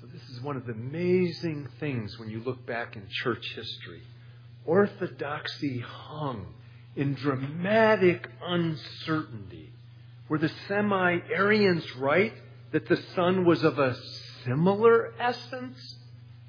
So, 0.00 0.06
this 0.06 0.22
is 0.28 0.42
one 0.42 0.56
of 0.56 0.66
the 0.66 0.72
amazing 0.72 1.68
things 1.80 2.18
when 2.18 2.28
you 2.28 2.42
look 2.44 2.66
back 2.66 2.94
in 2.94 3.04
church 3.08 3.54
history. 3.54 4.02
Orthodoxy 4.66 5.78
hung 5.78 6.46
in 6.94 7.14
dramatic 7.14 8.28
uncertainty. 8.44 9.72
Were 10.28 10.38
the 10.38 10.50
semi 10.68 11.20
Arians 11.32 11.96
right 11.96 12.34
that 12.72 12.86
the 12.86 13.00
Son 13.14 13.46
was 13.46 13.64
of 13.64 13.78
a 13.78 13.96
similar 14.44 15.14
essence 15.18 15.95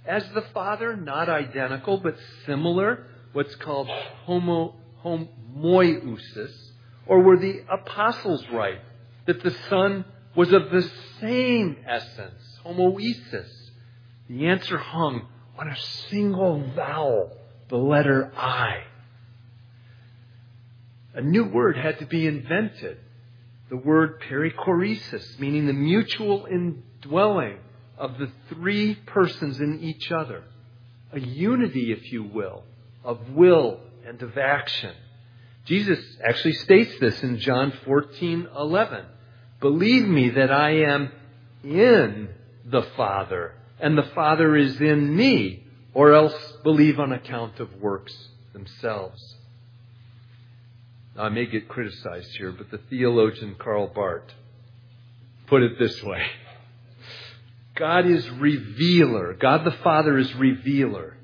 as 0.08 0.28
the 0.34 0.44
Father? 0.54 0.96
Not 0.96 1.30
identical, 1.30 1.98
but 1.98 2.16
similar. 2.46 3.08
What's 3.34 3.56
called 3.56 3.88
homo, 4.26 4.76
homoiousios. 5.04 6.72
Or 7.06 7.22
were 7.22 7.38
the 7.38 7.64
apostles 7.70 8.44
right 8.52 8.80
that 9.26 9.44
the 9.44 9.56
Son 9.70 10.06
was 10.36 10.52
of 10.54 10.72
the 10.72 10.90
same 11.22 11.78
essence, 11.88 12.60
homoousios? 12.66 13.70
The 14.30 14.48
answer 14.48 14.78
hung 14.78 15.28
on 15.58 15.68
a 15.68 15.78
single 16.10 16.64
vowel, 16.76 17.38
the 17.70 17.78
letter 17.78 18.32
I 18.36 18.84
a 21.18 21.22
new 21.22 21.46
word 21.46 21.76
had 21.76 21.98
to 21.98 22.06
be 22.06 22.28
invented. 22.28 23.00
The 23.70 23.78
word 23.78 24.22
perichoresis, 24.22 25.40
meaning 25.40 25.66
the 25.66 25.74
mutual 25.74 26.48
indwelling 26.50 27.58
of 27.98 28.18
the 28.18 28.30
three 28.50 28.96
persons 28.96 29.60
in 29.60 29.80
each 29.82 30.12
other. 30.12 30.44
A 31.14 31.20
unity, 31.20 31.92
if 31.92 32.12
you 32.12 32.24
will, 32.24 32.64
of 33.04 33.30
will 33.32 33.80
and 34.06 34.22
of 34.22 34.38
action. 34.38 34.94
Jesus 35.66 36.00
actually 36.26 36.54
states 36.54 36.94
this 37.00 37.22
in 37.24 37.40
John 37.40 37.74
14, 37.86 38.48
11. 38.56 39.06
Believe 39.60 40.08
me 40.08 40.30
that 40.32 40.52
I 40.52 40.84
am 40.84 41.12
in 41.64 42.30
the 42.66 42.84
Father, 42.96 43.54
and 43.80 43.98
the 43.98 44.10
Father 44.16 44.56
is 44.56 44.80
in 44.80 45.16
me, 45.16 45.64
or 45.94 46.14
else 46.14 46.36
believe 46.64 47.00
on 47.00 47.12
account 47.12 47.60
of 47.60 47.82
works 47.82 48.16
themselves. 48.54 49.36
Now, 51.16 51.24
I 51.24 51.30
may 51.30 51.48
get 51.48 51.68
criticized 51.68 52.36
here, 52.38 52.52
but 52.52 52.70
the 52.70 52.80
theologian 52.90 53.56
Karl 53.58 53.88
Barth 53.88 54.32
put 55.48 55.64
it 55.64 55.80
this 55.80 56.04
way 56.04 56.24
God 57.78 58.08
is 58.08 58.28
revealer, 58.32 59.34
God 59.34 59.64
the 59.64 59.78
Father 59.84 60.18
is 60.18 60.34
revealer, 60.36 61.16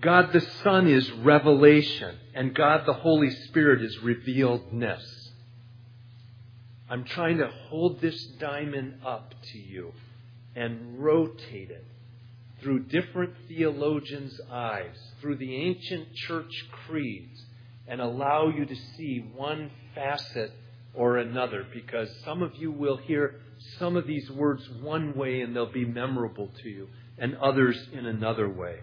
God 0.00 0.32
the 0.32 0.40
Son 0.62 0.86
is 0.86 1.10
revelation, 1.10 2.16
and 2.34 2.54
God 2.54 2.86
the 2.86 2.94
Holy 2.94 3.30
Spirit 3.30 3.82
is 3.82 3.98
revealedness. 3.98 5.02
I'm 6.88 7.04
trying 7.04 7.38
to 7.38 7.48
hold 7.68 8.00
this 8.00 8.22
diamond 8.38 9.00
up 9.04 9.34
to 9.52 9.58
you 9.58 9.92
and 10.56 10.98
rotate 10.98 11.70
it 11.70 11.84
through 12.60 12.84
different 12.84 13.34
theologians' 13.48 14.40
eyes, 14.50 14.96
through 15.20 15.36
the 15.36 15.54
ancient 15.54 16.14
church 16.14 16.68
creeds 16.86 17.44
and 17.86 18.00
allow 18.00 18.48
you 18.48 18.64
to 18.64 18.76
see 18.96 19.24
one 19.34 19.70
facet 19.94 20.52
or 20.94 21.18
another 21.18 21.66
because 21.72 22.08
some 22.24 22.42
of 22.42 22.54
you 22.56 22.70
will 22.70 22.96
hear 22.96 23.40
some 23.78 23.96
of 23.96 24.06
these 24.06 24.30
words 24.30 24.68
one 24.80 25.14
way 25.14 25.40
and 25.40 25.54
they'll 25.54 25.72
be 25.72 25.84
memorable 25.84 26.50
to 26.62 26.68
you, 26.68 26.88
and 27.18 27.36
others 27.36 27.88
in 27.92 28.06
another 28.06 28.48
way. 28.48 28.80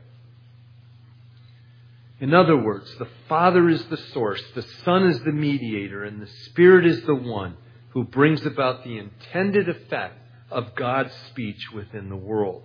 In 2.19 2.33
other 2.33 2.57
words, 2.57 2.93
the 2.97 3.07
Father 3.27 3.69
is 3.69 3.83
the 3.85 3.97
source, 3.97 4.41
the 4.55 4.65
Son 4.83 5.07
is 5.07 5.19
the 5.19 5.31
mediator, 5.31 6.03
and 6.03 6.21
the 6.21 6.31
Spirit 6.45 6.85
is 6.85 7.01
the 7.03 7.15
one 7.15 7.57
who 7.89 8.03
brings 8.03 8.45
about 8.45 8.83
the 8.83 8.97
intended 8.97 9.69
effect 9.69 10.15
of 10.49 10.75
God's 10.75 11.13
speech 11.29 11.71
within 11.73 12.09
the 12.09 12.15
world. 12.15 12.63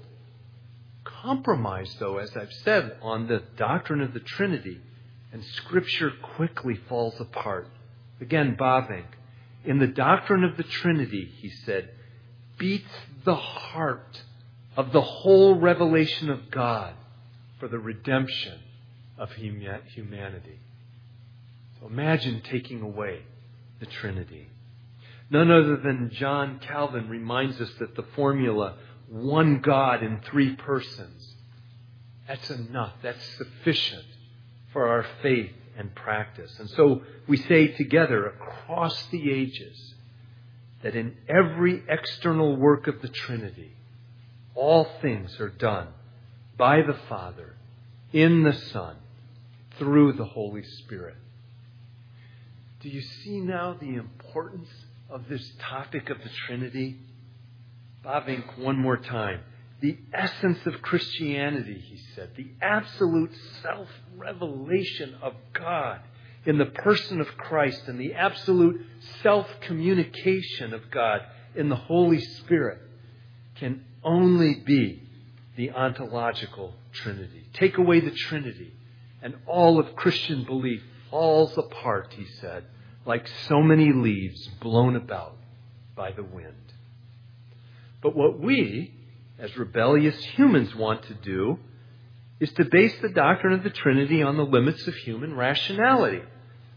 Compromise, 1.04 1.94
though, 1.98 2.18
as 2.18 2.36
I've 2.36 2.52
said, 2.64 2.96
on 3.02 3.26
the 3.26 3.42
doctrine 3.56 4.00
of 4.00 4.14
the 4.14 4.20
Trinity 4.20 4.80
and 5.32 5.42
Scripture 5.44 6.12
quickly 6.36 6.74
falls 6.88 7.18
apart. 7.20 7.68
Again, 8.20 8.56
Bavinck, 8.58 9.06
in 9.64 9.78
the 9.78 9.86
doctrine 9.86 10.44
of 10.44 10.56
the 10.56 10.62
Trinity, 10.62 11.32
he 11.40 11.48
said, 11.48 11.90
beats 12.62 12.94
the 13.24 13.34
heart 13.34 14.22
of 14.76 14.92
the 14.92 15.00
whole 15.00 15.58
revelation 15.58 16.30
of 16.30 16.48
God 16.48 16.94
for 17.58 17.66
the 17.66 17.78
redemption 17.80 18.60
of 19.18 19.32
humanity. 19.32 20.60
So 21.80 21.88
imagine 21.88 22.40
taking 22.48 22.80
away 22.80 23.22
the 23.80 23.86
Trinity. 23.86 24.46
None 25.28 25.50
other 25.50 25.76
than 25.76 26.12
John 26.14 26.60
Calvin 26.60 27.08
reminds 27.08 27.60
us 27.60 27.72
that 27.80 27.96
the 27.96 28.04
formula, 28.14 28.76
one 29.08 29.60
God 29.60 30.04
in 30.04 30.20
three 30.20 30.54
persons, 30.54 31.34
that's 32.28 32.48
enough. 32.48 32.92
That's 33.02 33.24
sufficient 33.38 34.04
for 34.72 34.86
our 34.86 35.04
faith 35.20 35.50
and 35.76 35.92
practice. 35.96 36.54
And 36.60 36.70
so 36.70 37.02
we 37.26 37.38
say 37.38 37.68
together 37.68 38.28
across 38.28 39.04
the 39.06 39.32
ages 39.32 39.94
that 40.82 40.96
in 40.96 41.16
every 41.28 41.82
external 41.88 42.56
work 42.56 42.86
of 42.86 43.00
the 43.02 43.08
Trinity, 43.08 43.72
all 44.54 44.86
things 45.00 45.38
are 45.40 45.48
done 45.48 45.88
by 46.56 46.82
the 46.82 46.96
Father, 47.08 47.54
in 48.12 48.42
the 48.42 48.52
Son, 48.52 48.96
through 49.78 50.12
the 50.12 50.24
Holy 50.24 50.62
Spirit. 50.62 51.16
Do 52.80 52.88
you 52.88 53.00
see 53.00 53.40
now 53.40 53.76
the 53.80 53.94
importance 53.94 54.68
of 55.08 55.28
this 55.28 55.52
topic 55.60 56.10
of 56.10 56.18
the 56.18 56.30
Trinity? 56.46 56.98
Bavinck, 58.04 58.58
one 58.58 58.78
more 58.78 58.96
time 58.96 59.40
the 59.82 59.98
essence 60.14 60.64
of 60.64 60.80
Christianity, 60.80 61.74
he 61.74 61.98
said, 62.14 62.30
the 62.36 62.46
absolute 62.62 63.32
self 63.62 63.88
revelation 64.16 65.16
of 65.20 65.34
God 65.52 66.00
in 66.44 66.58
the 66.58 66.66
person 66.66 67.20
of 67.20 67.28
Christ 67.36 67.82
and 67.86 68.00
the 68.00 68.14
absolute 68.14 68.84
self 69.22 69.46
communication 69.60 70.74
of 70.74 70.90
God 70.90 71.20
in 71.54 71.68
the 71.68 71.76
Holy 71.76 72.20
Spirit 72.20 72.80
can 73.56 73.84
only 74.02 74.54
be 74.54 75.02
the 75.56 75.70
ontological 75.70 76.74
Trinity. 76.92 77.46
Take 77.52 77.78
away 77.78 78.00
the 78.00 78.10
Trinity, 78.10 78.72
and 79.22 79.34
all 79.46 79.78
of 79.78 79.94
Christian 79.94 80.44
belief 80.44 80.82
falls 81.10 81.56
apart, 81.56 82.14
he 82.16 82.26
said, 82.40 82.64
like 83.06 83.28
so 83.48 83.60
many 83.60 83.92
leaves 83.92 84.48
blown 84.60 84.96
about 84.96 85.36
by 85.94 86.12
the 86.12 86.22
wind. 86.22 86.56
But 88.02 88.16
what 88.16 88.40
we, 88.40 88.92
as 89.38 89.56
rebellious 89.56 90.18
humans 90.24 90.74
want 90.74 91.04
to 91.04 91.14
do, 91.14 91.58
is 92.40 92.52
to 92.54 92.64
base 92.64 92.94
the 93.00 93.08
doctrine 93.08 93.52
of 93.52 93.62
the 93.62 93.70
Trinity 93.70 94.22
on 94.22 94.36
the 94.36 94.44
limits 94.44 94.86
of 94.88 94.94
human 94.96 95.36
rationality, 95.36 96.22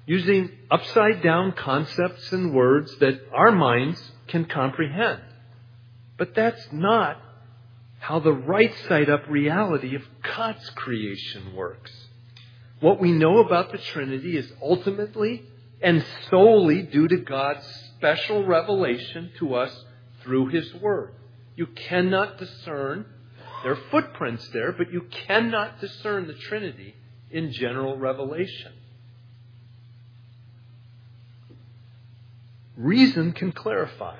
using 0.05 0.51
upside 0.69 1.21
down 1.23 1.51
concepts 1.53 2.31
and 2.31 2.53
words 2.53 2.95
that 2.99 3.19
our 3.33 3.51
minds 3.51 4.01
can 4.27 4.45
comprehend. 4.45 5.21
But 6.17 6.35
that's 6.35 6.67
not 6.71 7.17
how 7.99 8.19
the 8.19 8.31
right 8.33 8.73
side 8.87 9.09
up 9.09 9.27
reality 9.27 9.95
of 9.95 10.03
God's 10.23 10.69
creation 10.71 11.55
works. 11.55 11.91
What 12.79 12.99
we 12.99 13.11
know 13.11 13.39
about 13.39 13.71
the 13.71 13.77
Trinity 13.79 14.37
is 14.37 14.51
ultimately 14.61 15.43
and 15.81 16.05
solely 16.29 16.83
due 16.83 17.07
to 17.07 17.17
God's 17.17 17.65
special 17.95 18.45
revelation 18.45 19.31
to 19.39 19.55
us 19.55 19.85
through 20.21 20.49
His 20.49 20.73
Word. 20.75 21.13
You 21.55 21.67
cannot 21.67 22.37
discern, 22.37 23.05
there 23.63 23.71
are 23.71 23.89
footprints 23.89 24.47
there, 24.49 24.71
but 24.71 24.91
you 24.91 25.07
cannot 25.09 25.79
discern 25.79 26.27
the 26.27 26.33
Trinity 26.33 26.95
in 27.31 27.51
general 27.51 27.97
revelation. 27.97 28.73
Reason 32.77 33.31
can 33.31 33.51
clarify. 33.51 34.17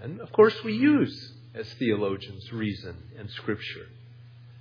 And 0.00 0.20
of 0.20 0.32
course, 0.32 0.54
we 0.64 0.74
use, 0.74 1.32
as 1.54 1.68
theologians, 1.74 2.52
reason 2.52 2.96
and 3.18 3.30
Scripture. 3.30 3.88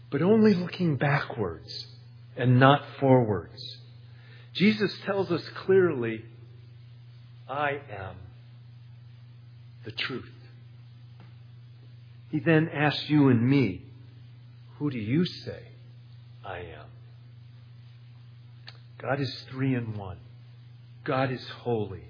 But 0.10 0.22
only 0.22 0.54
looking 0.54 0.98
backwards 0.98 1.88
and 2.36 2.60
not 2.60 2.84
forwards. 3.00 3.62
Jesus 4.54 4.92
tells 5.06 5.32
us 5.32 5.44
clearly, 5.66 6.26
I 7.48 7.80
am 7.92 8.16
the 9.86 9.92
truth. 9.92 10.30
He 12.32 12.40
then 12.40 12.70
asks 12.70 13.10
you 13.10 13.30
and 13.30 13.48
me, 13.48 13.84
Who 14.78 14.90
do 14.90 14.98
you 14.98 15.26
say 15.26 15.64
I 16.44 16.60
am? 16.60 16.88
God 18.98 19.20
is 19.20 19.34
three 19.50 19.76
in 19.76 19.98
one. 19.98 20.18
God 21.04 21.32
is 21.32 21.48
holy. 21.48 22.04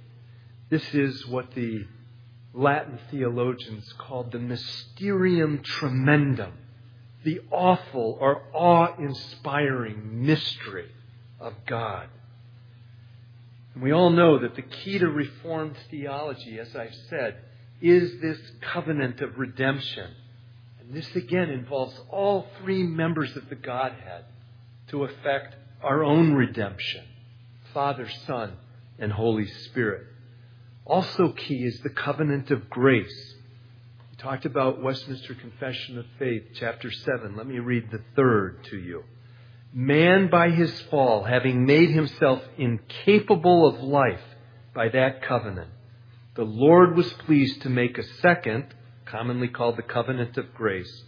This 0.69 0.93
is 0.93 1.25
what 1.27 1.53
the 1.55 1.85
Latin 2.53 2.99
theologians 3.09 3.91
called 3.97 4.31
the 4.31 4.39
mysterium 4.39 5.61
tremendum, 5.63 6.53
the 7.23 7.41
awful 7.51 8.17
or 8.19 8.43
awe 8.53 8.95
inspiring 8.97 10.25
mystery 10.25 10.91
of 11.39 11.53
God. 11.65 12.07
And 13.73 13.83
we 13.83 13.91
all 13.91 14.09
know 14.09 14.39
that 14.39 14.55
the 14.55 14.61
key 14.61 14.99
to 14.99 15.07
Reformed 15.07 15.75
theology, 15.89 16.59
as 16.59 16.75
I've 16.75 16.95
said, 17.09 17.37
is 17.81 18.19
this 18.21 18.39
covenant 18.61 19.21
of 19.21 19.39
redemption. 19.39 20.11
And 20.79 20.93
this 20.93 21.15
again 21.15 21.49
involves 21.49 21.99
all 22.09 22.47
three 22.61 22.83
members 22.83 23.35
of 23.37 23.49
the 23.49 23.55
Godhead 23.55 24.25
to 24.89 25.03
effect 25.03 25.55
our 25.81 26.03
own 26.03 26.33
redemption 26.33 27.05
Father, 27.73 28.09
Son, 28.25 28.53
and 28.97 29.11
Holy 29.11 29.45
Spirit. 29.45 30.08
Also, 30.89 31.31
key 31.33 31.65
is 31.65 31.79
the 31.81 31.89
covenant 31.91 32.49
of 32.49 32.67
grace. 32.67 33.35
We 34.09 34.17
talked 34.17 34.45
about 34.45 34.81
Westminster 34.81 35.35
Confession 35.35 35.99
of 35.99 36.05
Faith, 36.17 36.45
chapter 36.55 36.89
7. 36.89 37.35
Let 37.37 37.45
me 37.45 37.59
read 37.59 37.91
the 37.91 38.01
third 38.15 38.63
to 38.71 38.77
you. 38.77 39.03
Man, 39.71 40.31
by 40.31 40.49
his 40.49 40.81
fall, 40.89 41.25
having 41.25 41.67
made 41.67 41.91
himself 41.91 42.41
incapable 42.57 43.67
of 43.67 43.83
life 43.83 44.23
by 44.73 44.89
that 44.89 45.21
covenant, 45.21 45.69
the 46.33 46.43
Lord 46.43 46.97
was 46.97 47.13
pleased 47.13 47.61
to 47.61 47.69
make 47.69 47.99
a 47.99 48.13
second, 48.21 48.73
commonly 49.05 49.47
called 49.47 49.77
the 49.77 49.83
covenant 49.83 50.37
of 50.37 50.55
grace, 50.55 51.03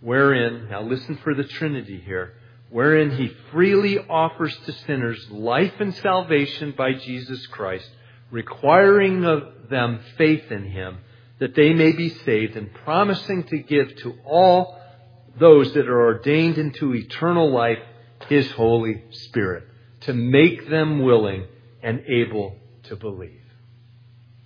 wherein, 0.00 0.68
now 0.70 0.82
listen 0.82 1.18
for 1.24 1.34
the 1.34 1.42
Trinity 1.42 2.00
here, 2.06 2.34
wherein 2.70 3.10
he 3.10 3.34
freely 3.50 3.98
offers 3.98 4.56
to 4.64 4.72
sinners 4.86 5.28
life 5.28 5.74
and 5.80 5.92
salvation 5.96 6.72
by 6.78 6.92
Jesus 6.92 7.44
Christ, 7.48 7.90
requiring 8.34 9.24
of 9.24 9.68
them 9.70 10.00
faith 10.18 10.50
in 10.50 10.64
him, 10.64 10.98
that 11.38 11.54
they 11.54 11.72
may 11.72 11.92
be 11.92 12.08
saved, 12.08 12.56
and 12.56 12.74
promising 12.74 13.44
to 13.44 13.56
give 13.58 13.94
to 13.96 14.12
all 14.24 14.76
those 15.38 15.72
that 15.74 15.88
are 15.88 16.06
ordained 16.06 16.58
into 16.58 16.94
eternal 16.96 17.52
life 17.52 17.78
his 18.28 18.50
Holy 18.52 19.04
Spirit 19.10 19.62
to 20.00 20.12
make 20.12 20.68
them 20.68 21.02
willing 21.02 21.44
and 21.80 22.02
able 22.08 22.56
to 22.82 22.96
believe. 22.96 23.42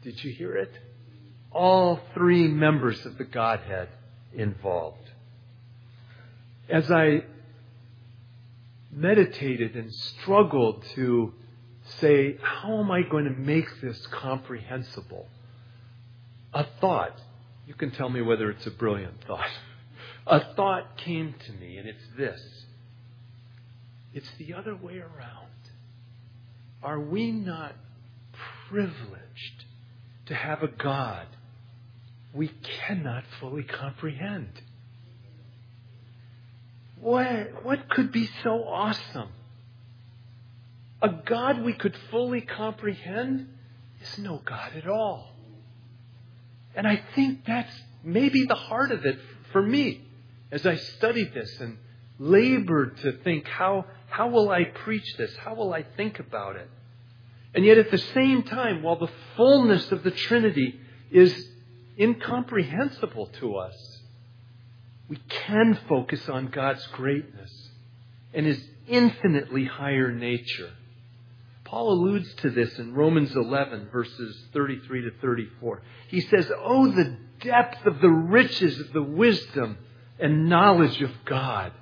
Did 0.02 0.22
you 0.22 0.32
hear 0.32 0.54
it? 0.54 0.72
All 1.50 1.98
three 2.12 2.46
members 2.46 3.06
of 3.06 3.16
the 3.16 3.24
Godhead 3.24 3.88
involved. 4.34 5.10
As 6.68 6.90
I 6.90 7.22
meditated 8.92 9.76
and 9.76 9.94
struggled 9.94 10.84
to 10.94 11.32
say, 12.00 12.38
how 12.42 12.78
am 12.78 12.90
I 12.90 13.02
going 13.02 13.24
to 13.24 13.30
make 13.30 13.66
this 13.80 14.06
comprehensible? 14.08 15.26
A 16.54 16.64
thought, 16.80 17.18
you 17.66 17.74
can 17.74 17.90
tell 17.90 18.08
me 18.08 18.22
whether 18.22 18.50
it's 18.50 18.66
a 18.66 18.70
brilliant 18.70 19.24
thought, 19.26 19.50
a 20.26 20.54
thought 20.54 20.96
came 20.96 21.34
to 21.46 21.52
me, 21.52 21.76
and 21.76 21.88
it's 21.88 22.04
this 22.16 22.40
it's 24.14 24.30
the 24.38 24.54
other 24.54 24.74
way 24.74 24.98
around. 24.98 25.46
Are 26.82 26.98
we 26.98 27.30
not 27.30 27.74
privileged 28.68 29.64
to 30.26 30.34
have 30.34 30.62
a 30.62 30.68
God 30.68 31.26
we 32.32 32.48
cannot 32.48 33.24
fully 33.40 33.62
comprehend? 33.62 34.50
What, 37.00 37.64
what 37.64 37.88
could 37.88 38.10
be 38.12 38.28
so 38.42 38.64
awesome? 38.64 39.28
A 41.00 41.08
God 41.08 41.62
we 41.62 41.72
could 41.72 41.96
fully 42.10 42.40
comprehend 42.40 43.48
is 44.02 44.18
no 44.18 44.40
God 44.44 44.72
at 44.76 44.88
all. 44.88 45.32
And 46.74 46.86
I 46.86 47.02
think 47.14 47.44
that's 47.44 47.72
maybe 48.02 48.44
the 48.46 48.54
heart 48.54 48.90
of 48.90 49.04
it 49.04 49.18
for 49.52 49.62
me 49.62 50.02
as 50.50 50.66
I 50.66 50.76
studied 50.76 51.34
this 51.34 51.58
and 51.60 51.78
labored 52.18 52.98
to 52.98 53.12
think 53.18 53.46
how, 53.46 53.86
how 54.08 54.28
will 54.28 54.50
I 54.50 54.64
preach 54.64 55.16
this? 55.16 55.34
How 55.36 55.54
will 55.54 55.72
I 55.72 55.84
think 55.96 56.18
about 56.18 56.56
it? 56.56 56.68
And 57.54 57.64
yet 57.64 57.78
at 57.78 57.90
the 57.90 57.98
same 57.98 58.42
time, 58.42 58.82
while 58.82 58.98
the 58.98 59.10
fullness 59.36 59.90
of 59.92 60.02
the 60.02 60.10
Trinity 60.10 60.80
is 61.10 61.48
incomprehensible 61.98 63.26
to 63.40 63.56
us, 63.56 64.00
we 65.08 65.16
can 65.28 65.78
focus 65.88 66.28
on 66.28 66.48
God's 66.48 66.86
greatness 66.88 67.50
and 68.34 68.46
His 68.46 68.62
infinitely 68.86 69.64
higher 69.64 70.12
nature. 70.12 70.70
Paul 71.68 71.92
alludes 71.92 72.32
to 72.36 72.48
this 72.48 72.78
in 72.78 72.94
Romans 72.94 73.36
11, 73.36 73.90
verses 73.92 74.42
33 74.54 75.02
to 75.02 75.10
34. 75.20 75.82
He 76.08 76.22
says, 76.22 76.50
Oh, 76.56 76.90
the 76.90 77.14
depth 77.40 77.84
of 77.84 78.00
the 78.00 78.08
riches 78.08 78.80
of 78.80 78.94
the 78.94 79.02
wisdom 79.02 79.76
and 80.18 80.48
knowledge 80.48 81.02
of 81.02 81.10
God! 81.26 81.72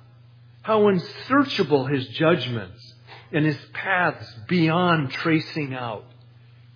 How 0.61 0.89
unsearchable 0.89 1.85
his 1.85 2.05
judgments 2.09 2.95
and 3.31 3.45
his 3.45 3.57
paths 3.71 4.29
beyond 4.49 5.11
tracing 5.11 5.73
out. 5.73 6.03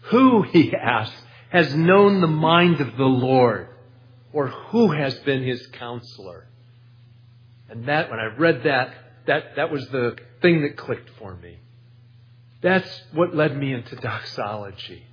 Who, 0.04 0.44
he 0.44 0.74
asks, 0.74 1.22
has 1.50 1.76
known 1.76 2.22
the 2.22 2.28
mind 2.28 2.80
of 2.80 2.96
the 2.96 3.04
Lord? 3.04 3.68
Or 4.32 4.48
who 4.48 4.94
has 4.94 5.16
been 5.16 5.44
his 5.44 5.68
counselor? 5.68 6.48
And 7.70 7.90
that, 7.90 8.10
when 8.10 8.22
I 8.22 8.28
read 8.38 8.64
that, 8.64 8.94
that, 9.28 9.58
that 9.58 9.70
was 9.70 9.86
the 9.90 10.16
thing 10.42 10.62
that 10.62 10.78
clicked 10.78 11.10
for 11.20 11.36
me. 11.36 11.58
That's 12.62 13.02
what 13.14 13.36
led 13.36 13.58
me 13.58 13.74
into 13.74 13.96
doxology. 13.96 15.04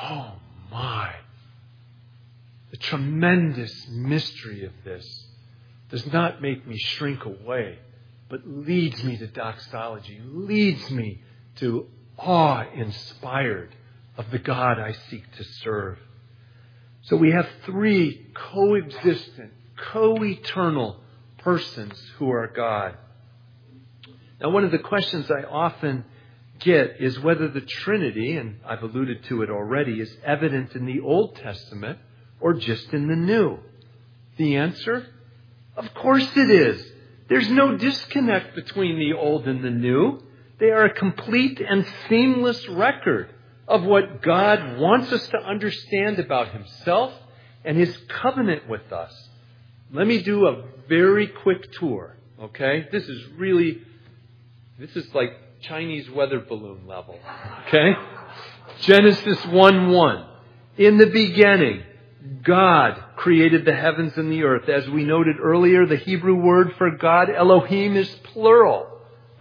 Oh 0.00 0.32
my. 0.70 1.14
The 2.70 2.76
tremendous 2.76 3.88
mystery 3.88 4.64
of 4.64 4.72
this 4.84 5.26
does 5.90 6.06
not 6.12 6.40
make 6.40 6.66
me 6.66 6.78
shrink 6.78 7.24
away, 7.24 7.78
but 8.28 8.46
leads 8.46 9.02
me 9.02 9.16
to 9.18 9.26
doxology, 9.26 10.20
leads 10.24 10.90
me 10.90 11.20
to 11.56 11.86
awe 12.16 12.64
inspired 12.74 13.74
of 14.16 14.30
the 14.30 14.38
God 14.38 14.78
I 14.78 14.92
seek 15.10 15.24
to 15.36 15.44
serve. 15.44 15.98
So 17.02 17.16
we 17.16 17.32
have 17.32 17.48
three 17.64 18.26
coexistent, 18.34 19.52
co 19.76 20.22
eternal 20.22 21.00
persons 21.38 21.98
who 22.18 22.30
are 22.30 22.46
God. 22.46 22.96
Now, 24.40 24.50
one 24.50 24.64
of 24.64 24.70
the 24.70 24.78
questions 24.78 25.30
I 25.30 25.42
often 25.42 26.04
get 26.60 26.96
is 27.00 27.18
whether 27.20 27.48
the 27.48 27.60
Trinity, 27.60 28.36
and 28.36 28.60
I've 28.66 28.82
alluded 28.82 29.24
to 29.24 29.42
it 29.42 29.50
already, 29.50 30.00
is 30.00 30.14
evident 30.24 30.74
in 30.74 30.86
the 30.86 31.00
Old 31.00 31.36
Testament 31.36 31.98
or 32.40 32.54
just 32.54 32.92
in 32.92 33.08
the 33.08 33.16
New. 33.16 33.58
The 34.36 34.56
answer 34.56 35.06
of 35.76 35.94
course 35.94 36.28
it 36.36 36.50
is. 36.50 36.92
There's 37.28 37.48
no 37.48 37.76
disconnect 37.76 38.54
between 38.54 38.98
the 38.98 39.14
old 39.14 39.46
and 39.46 39.64
the 39.64 39.70
new. 39.70 40.20
They 40.58 40.70
are 40.70 40.84
a 40.84 40.92
complete 40.92 41.60
and 41.60 41.86
seamless 42.08 42.68
record 42.68 43.32
of 43.68 43.82
what 43.84 44.20
God 44.20 44.78
wants 44.78 45.12
us 45.12 45.26
to 45.28 45.38
understand 45.38 46.18
about 46.18 46.52
Himself 46.52 47.14
and 47.64 47.78
His 47.78 47.96
covenant 48.08 48.68
with 48.68 48.92
us. 48.92 49.12
Let 49.92 50.06
me 50.06 50.22
do 50.22 50.46
a 50.46 50.64
very 50.88 51.28
quick 51.28 51.72
tour, 51.72 52.16
okay? 52.42 52.88
This 52.92 53.04
is 53.04 53.24
really, 53.36 53.80
this 54.80 54.96
is 54.96 55.14
like 55.14 55.30
Chinese 55.60 56.08
weather 56.08 56.40
balloon 56.40 56.86
level, 56.86 57.18
okay? 57.68 57.92
Genesis 58.80 59.44
1 59.44 59.90
1. 59.90 60.26
In 60.78 60.96
the 60.96 61.06
beginning, 61.06 61.82
God 62.42 62.98
created 63.16 63.66
the 63.66 63.76
heavens 63.76 64.16
and 64.16 64.32
the 64.32 64.42
earth. 64.42 64.70
As 64.70 64.88
we 64.88 65.04
noted 65.04 65.36
earlier, 65.38 65.84
the 65.84 65.96
Hebrew 65.96 66.34
word 66.34 66.72
for 66.78 66.90
God, 66.92 67.28
Elohim, 67.28 67.94
is 67.94 68.08
plural. 68.32 68.86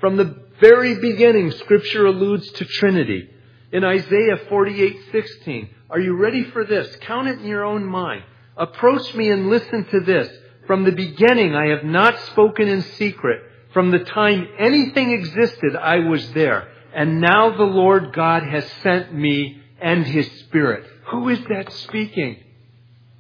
From 0.01 0.18
the 0.18 0.43
very 0.59 0.95
beginning, 0.99 1.51
Scripture 1.51 2.05
alludes 2.05 2.51
to 2.53 2.66
Trinity. 2.66 3.30
In 3.72 3.86
Isaiah 3.86 4.39
48:16, 4.49 5.70
are 5.89 6.01
you 6.01 6.18
ready 6.18 6.43
for 6.43 6.66
this? 6.66 6.93
Count 6.97 7.30
it 7.30 7.39
in 7.39 7.45
your 7.45 7.64
own 7.64 7.86
mind. 7.86 8.24
Approach 8.57 9.16
me 9.16 9.30
and 9.30 9.49
listen 9.49 9.86
to 9.86 10.01
this. 10.01 10.30
From 10.68 10.84
the 10.84 10.91
beginning, 10.91 11.55
I 11.55 11.68
have 11.68 11.86
not 11.86 12.20
spoken 12.20 12.68
in 12.68 12.82
secret. 12.82 13.43
From 13.80 13.91
the 13.91 13.99
time 13.99 14.45
anything 14.59 15.11
existed, 15.11 15.73
I 15.73 15.99
was 15.99 16.34
there. 16.34 16.67
And 16.93 17.21
now 17.21 17.55
the 17.55 17.63
Lord 17.63 18.11
God 18.11 18.43
has 18.43 18.69
sent 18.84 19.13
me 19.13 19.61
and 19.80 20.05
His 20.05 20.30
Spirit. 20.41 20.84
Who 21.11 21.30
is 21.30 21.39
that 21.47 21.71
speaking? 21.71 22.43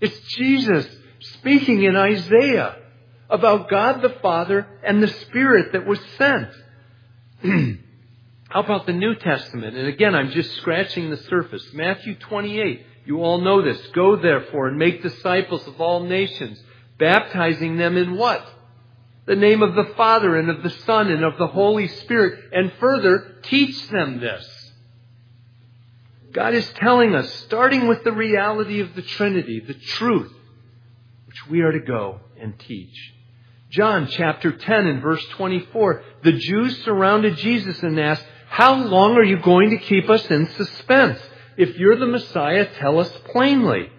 It's 0.01 0.19
Jesus 0.35 0.85
speaking 1.21 1.83
in 1.83 1.95
Isaiah 1.95 2.75
about 3.29 3.69
God 3.69 4.01
the 4.01 4.17
Father 4.21 4.67
and 4.83 5.01
the 5.01 5.07
Spirit 5.07 5.71
that 5.71 5.87
was 5.87 6.01
sent. 6.17 6.49
How 8.49 8.59
about 8.59 8.85
the 8.85 8.91
New 8.91 9.15
Testament? 9.15 9.77
And 9.77 9.87
again, 9.87 10.13
I'm 10.13 10.31
just 10.31 10.57
scratching 10.57 11.09
the 11.09 11.23
surface. 11.29 11.71
Matthew 11.71 12.15
28. 12.15 12.85
You 13.05 13.23
all 13.23 13.39
know 13.39 13.61
this. 13.61 13.79
Go 13.93 14.17
therefore 14.17 14.67
and 14.67 14.77
make 14.77 15.03
disciples 15.03 15.65
of 15.67 15.79
all 15.79 16.03
nations, 16.03 16.61
baptizing 16.97 17.77
them 17.77 17.95
in 17.95 18.17
what? 18.17 18.45
The 19.29 19.35
name 19.35 19.61
of 19.61 19.75
the 19.75 19.93
Father 19.95 20.37
and 20.37 20.49
of 20.49 20.63
the 20.63 20.71
Son 20.71 21.11
and 21.11 21.23
of 21.23 21.37
the 21.37 21.45
Holy 21.45 21.87
Spirit. 21.87 22.45
And 22.51 22.73
further, 22.79 23.35
teach 23.43 23.87
them 23.89 24.19
this. 24.19 24.71
God 26.31 26.55
is 26.55 26.67
telling 26.77 27.13
us, 27.13 27.31
starting 27.45 27.87
with 27.87 28.03
the 28.03 28.11
reality 28.11 28.79
of 28.79 28.95
the 28.95 29.03
Trinity, 29.03 29.59
the 29.59 29.75
truth, 29.75 30.33
which 31.27 31.47
we 31.47 31.61
are 31.61 31.71
to 31.71 31.79
go 31.79 32.21
and 32.41 32.57
teach. 32.57 33.13
John 33.69 34.07
chapter 34.07 34.51
10 34.51 34.87
and 34.87 34.99
verse 35.03 35.23
24, 35.33 36.03
the 36.23 36.31
Jews 36.31 36.83
surrounded 36.83 37.37
Jesus 37.37 37.83
and 37.83 37.99
asked, 37.99 38.25
How 38.47 38.83
long 38.83 39.15
are 39.15 39.23
you 39.23 39.37
going 39.37 39.69
to 39.69 39.77
keep 39.77 40.09
us 40.09 40.25
in 40.31 40.49
suspense? 40.53 41.19
If 41.55 41.77
you're 41.77 41.97
the 41.99 42.07
Messiah, 42.07 42.67
tell 42.79 42.97
us 42.97 43.11
plainly. 43.25 43.91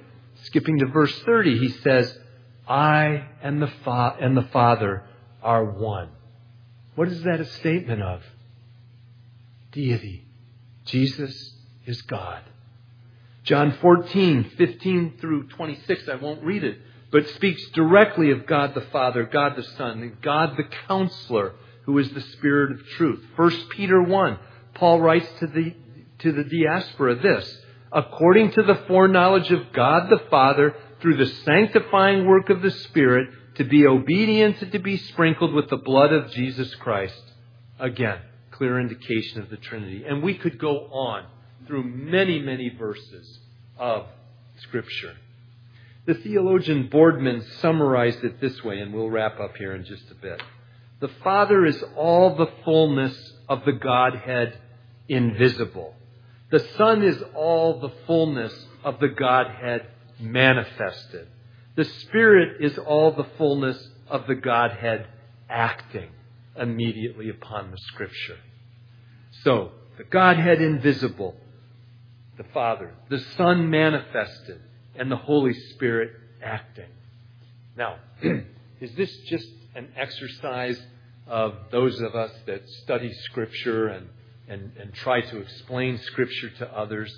Skipping 0.43 0.81
to 0.81 0.87
verse 0.87 1.17
30, 1.21 1.57
he 1.57 1.69
says, 1.83 2.19
I 2.67 3.29
and 3.45 3.63
the, 3.63 3.71
fa- 3.85 4.17
and 4.21 4.37
the 4.37 4.49
Father 4.53 5.05
are 5.43 5.65
one. 5.65 6.09
What 6.95 7.09
is 7.09 7.23
that 7.23 7.41
a 7.41 7.47
statement 7.47 8.03
of? 8.03 8.23
Deity. 9.73 10.25
Jesus 10.85 11.55
is 11.87 12.03
God. 12.03 12.43
John 13.45 13.77
14, 13.81 14.53
15 14.57 15.15
through 15.21 15.49
26, 15.49 16.09
I 16.09 16.17
won't 16.17 16.43
read 16.43 16.63
it, 16.63 16.79
but 17.11 17.29
speaks 17.31 17.63
directly 17.71 18.31
of 18.33 18.47
God 18.47 18.75
the 18.75 18.87
Father, 18.93 19.25
God 19.25 19.57
the 19.57 19.63
Son, 19.63 20.03
and 20.03 20.21
God 20.21 20.57
the 20.57 20.69
Counselor, 20.87 21.55
who 21.85 21.99
is 21.99 22.11
the 22.11 22.21
Spirit 22.21 22.73
of 22.73 22.87
truth. 22.97 23.25
1 23.37 23.69
Peter 23.71 24.03
1, 24.03 24.39
Paul 24.75 25.01
writes 25.01 25.29
to 25.41 25.47
the, 25.47 25.75
to 26.19 26.33
the 26.33 26.45
diaspora 26.45 27.17
this, 27.17 27.59
according 27.93 28.53
to 28.53 28.63
the 28.63 28.83
foreknowledge 28.87 29.51
of 29.51 29.73
God 29.73 30.11
the 30.11 30.23
Father, 30.31 30.75
through 31.01 31.17
the 31.17 31.33
sanctifying 31.45 32.27
work 32.27 32.51
of 32.51 32.63
the 32.63 32.71
Spirit, 32.71 33.31
to 33.61 33.65
be 33.65 33.87
obedient 33.87 34.63
and 34.63 34.73
to 34.73 34.79
be 34.79 34.97
sprinkled 34.97 35.53
with 35.53 35.69
the 35.69 35.77
blood 35.77 36.15
of 36.15 36.31
Jesus 36.31 36.75
Christ. 36.77 37.23
Again, 37.79 38.19
clear 38.53 38.81
indication 38.81 39.43
of 39.43 39.51
the 39.51 39.59
Trinity. 39.59 40.03
And 40.09 40.23
we 40.23 40.33
could 40.33 40.59
go 40.59 40.87
on 40.87 41.27
through 41.67 41.83
many, 41.83 42.39
many 42.39 42.71
verses 42.71 43.39
of 43.79 44.07
Scripture. 44.63 45.15
The 46.07 46.15
theologian 46.15 46.89
Boardman 46.89 47.45
summarized 47.61 48.25
it 48.25 48.41
this 48.41 48.65
way, 48.65 48.79
and 48.79 48.95
we'll 48.95 49.11
wrap 49.11 49.39
up 49.39 49.55
here 49.59 49.75
in 49.75 49.85
just 49.85 50.11
a 50.11 50.15
bit. 50.15 50.43
The 51.01 51.11
Father 51.23 51.67
is 51.67 51.85
all 51.99 52.37
the 52.37 52.51
fullness 52.65 53.15
of 53.47 53.67
the 53.67 53.73
Godhead 53.73 54.59
invisible. 55.07 55.95
The 56.51 56.67
Son 56.79 57.03
is 57.03 57.23
all 57.35 57.79
the 57.79 57.93
fullness 58.07 58.55
of 58.83 59.01
the 59.01 59.09
Godhead 59.09 59.87
manifested. 60.19 61.29
The 61.77 61.85
Spirit 61.85 62.61
is 62.61 62.79
all 62.79 63.13
the 63.13 63.27
fullness 63.39 63.89
of 64.09 64.27
the 64.27 64.35
Godhead 64.35 65.07
acting 65.49 66.11
immediately 66.57 67.29
upon 67.29 67.71
the 67.71 67.79
Scripture. 67.79 68.39
So, 69.43 69.73
the 69.97 70.05
Godhead 70.05 70.61
invisible, 70.61 71.37
the 72.37 72.45
Father, 72.53 72.95
the 73.09 73.21
Son 73.37 73.71
manifested, 73.71 74.61
and 74.97 75.11
the 75.11 75.17
Holy 75.17 75.55
Spirit 75.55 76.11
acting. 76.43 76.89
Now, 77.77 77.97
is 78.81 78.93
this 78.97 79.15
just 79.29 79.49
an 79.75 79.89
exercise 79.97 80.81
of 81.27 81.55
those 81.71 82.01
of 82.01 82.15
us 82.15 82.33
that 82.47 82.69
study 82.83 83.13
Scripture 83.13 83.89
and, 83.89 84.09
and, 84.49 84.73
and 84.79 84.93
try 84.93 85.21
to 85.21 85.39
explain 85.39 85.99
Scripture 85.99 86.51
to 86.59 86.77
others? 86.77 87.13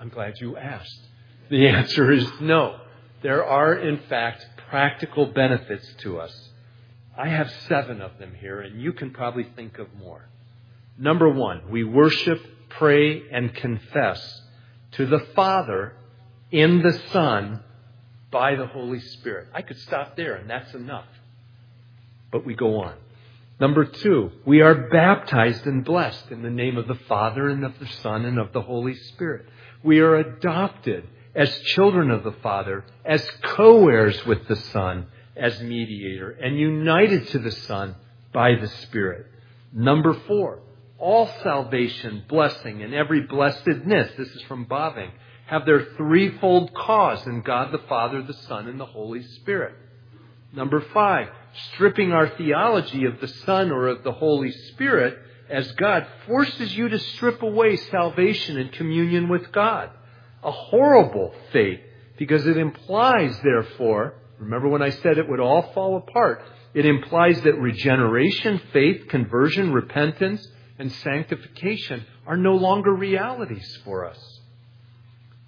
I'm 0.00 0.08
glad 0.08 0.34
you 0.40 0.56
asked. 0.56 1.00
The 1.48 1.68
answer 1.68 2.12
is 2.12 2.28
no. 2.40 2.80
There 3.22 3.44
are, 3.44 3.74
in 3.74 4.00
fact, 4.08 4.46
practical 4.68 5.26
benefits 5.26 5.86
to 5.98 6.20
us. 6.20 6.50
I 7.16 7.28
have 7.28 7.50
seven 7.68 8.02
of 8.02 8.18
them 8.18 8.34
here, 8.38 8.60
and 8.60 8.80
you 8.80 8.92
can 8.92 9.10
probably 9.10 9.46
think 9.56 9.78
of 9.78 9.88
more. 9.94 10.28
Number 10.98 11.28
one, 11.28 11.70
we 11.70 11.82
worship, 11.84 12.40
pray, 12.68 13.22
and 13.30 13.54
confess 13.54 14.42
to 14.92 15.06
the 15.06 15.20
Father 15.34 15.94
in 16.50 16.82
the 16.82 16.92
Son 17.10 17.62
by 18.30 18.54
the 18.54 18.66
Holy 18.66 19.00
Spirit. 19.00 19.48
I 19.54 19.62
could 19.62 19.78
stop 19.78 20.16
there, 20.16 20.34
and 20.34 20.48
that's 20.48 20.74
enough. 20.74 21.06
But 22.30 22.44
we 22.44 22.54
go 22.54 22.80
on. 22.80 22.94
Number 23.58 23.86
two, 23.86 24.32
we 24.44 24.60
are 24.60 24.74
baptized 24.74 25.66
and 25.66 25.84
blessed 25.84 26.30
in 26.30 26.42
the 26.42 26.50
name 26.50 26.76
of 26.76 26.86
the 26.86 26.98
Father 27.08 27.48
and 27.48 27.64
of 27.64 27.78
the 27.78 27.86
Son 28.02 28.26
and 28.26 28.38
of 28.38 28.52
the 28.52 28.60
Holy 28.60 28.94
Spirit. 28.94 29.46
We 29.82 30.00
are 30.00 30.16
adopted 30.16 31.08
as 31.36 31.54
children 31.60 32.10
of 32.10 32.24
the 32.24 32.32
Father, 32.42 32.82
as 33.04 33.22
co 33.42 33.88
heirs 33.88 34.24
with 34.24 34.48
the 34.48 34.56
Son, 34.56 35.06
as 35.36 35.60
mediator, 35.60 36.30
and 36.30 36.58
united 36.58 37.28
to 37.28 37.38
the 37.38 37.52
Son 37.52 37.94
by 38.32 38.54
the 38.54 38.68
Spirit. 38.68 39.26
Number 39.70 40.14
four, 40.26 40.60
all 40.98 41.28
salvation, 41.42 42.24
blessing, 42.26 42.82
and 42.82 42.94
every 42.94 43.20
blessedness, 43.20 44.12
this 44.16 44.30
is 44.30 44.42
from 44.42 44.64
Bavinck, 44.64 45.10
have 45.46 45.66
their 45.66 45.84
threefold 45.98 46.72
cause 46.72 47.24
in 47.26 47.42
God 47.42 47.70
the 47.70 47.86
Father, 47.86 48.22
the 48.22 48.32
Son, 48.32 48.66
and 48.66 48.80
the 48.80 48.86
Holy 48.86 49.22
Spirit. 49.22 49.74
Number 50.54 50.80
five, 50.80 51.28
stripping 51.72 52.12
our 52.12 52.30
theology 52.30 53.04
of 53.04 53.20
the 53.20 53.28
Son 53.28 53.70
or 53.70 53.88
of 53.88 54.02
the 54.04 54.12
Holy 54.12 54.52
Spirit 54.52 55.18
as 55.50 55.70
God 55.72 56.06
forces 56.26 56.74
you 56.74 56.88
to 56.88 56.98
strip 56.98 57.42
away 57.42 57.76
salvation 57.76 58.56
and 58.56 58.72
communion 58.72 59.28
with 59.28 59.52
God 59.52 59.90
a 60.46 60.52
horrible 60.52 61.34
fate 61.52 61.82
because 62.16 62.46
it 62.46 62.56
implies, 62.56 63.38
therefore, 63.42 64.14
remember 64.38 64.68
when 64.68 64.80
I 64.80 64.90
said 64.90 65.18
it 65.18 65.28
would 65.28 65.40
all 65.40 65.72
fall 65.74 65.96
apart? 65.96 66.42
It 66.72 66.86
implies 66.86 67.40
that 67.42 67.58
regeneration, 67.58 68.60
faith, 68.72 69.08
conversion, 69.08 69.72
repentance, 69.72 70.46
and 70.78 70.92
sanctification 70.92 72.06
are 72.26 72.36
no 72.36 72.54
longer 72.54 72.94
realities 72.94 73.78
for 73.84 74.06
us. 74.06 74.40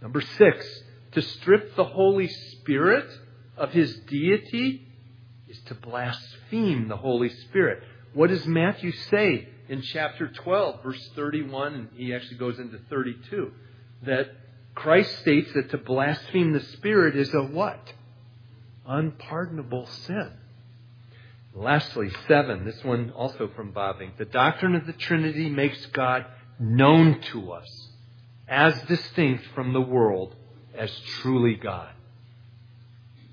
Number 0.03 0.21
six, 0.21 0.67
to 1.13 1.23
strip 1.23 1.77
the 1.77 1.85
Holy 1.85 2.29
Spirit 2.29 3.09
of 3.57 3.73
his 3.73 3.95
deity 4.01 4.87
is 5.49 5.59
to 5.67 5.75
blaspheme 5.75 6.89
the 6.89 6.97
Holy 6.97 7.29
Spirit. 7.29 7.83
What 8.15 8.31
does 8.31 8.47
Matthew 8.47 8.93
say 8.93 9.49
in 9.69 9.83
chapter 9.83 10.29
12, 10.29 10.83
verse 10.83 11.11
31? 11.15 11.75
And 11.75 11.89
he 11.95 12.15
actually 12.15 12.39
goes 12.39 12.59
into 12.59 12.79
32. 12.91 13.53
That 14.03 14.31
Christ 14.79 15.19
states 15.19 15.53
that 15.55 15.71
to 15.71 15.79
blaspheme 15.79 16.53
the 16.53 16.61
Spirit 16.61 17.17
is 17.17 17.35
a 17.35 17.43
what? 17.43 17.93
Unpardonable 18.87 19.87
sin. 19.87 20.31
Lastly, 21.53 22.11
seven, 22.29 22.65
this 22.65 22.85
one 22.85 23.11
also 23.11 23.51
from 23.57 23.73
Bavinck. 23.73 24.17
The 24.19 24.25
doctrine 24.25 24.77
of 24.77 24.87
the 24.87 24.93
Trinity 24.93 25.51
makes 25.51 25.85
God 25.87 26.27
known 26.61 27.21
to 27.33 27.51
us 27.53 27.89
as 28.47 28.81
distinct 28.83 29.45
from 29.53 29.73
the 29.73 29.81
world 29.81 30.37
as 30.77 30.93
truly 31.21 31.57
God. 31.57 31.91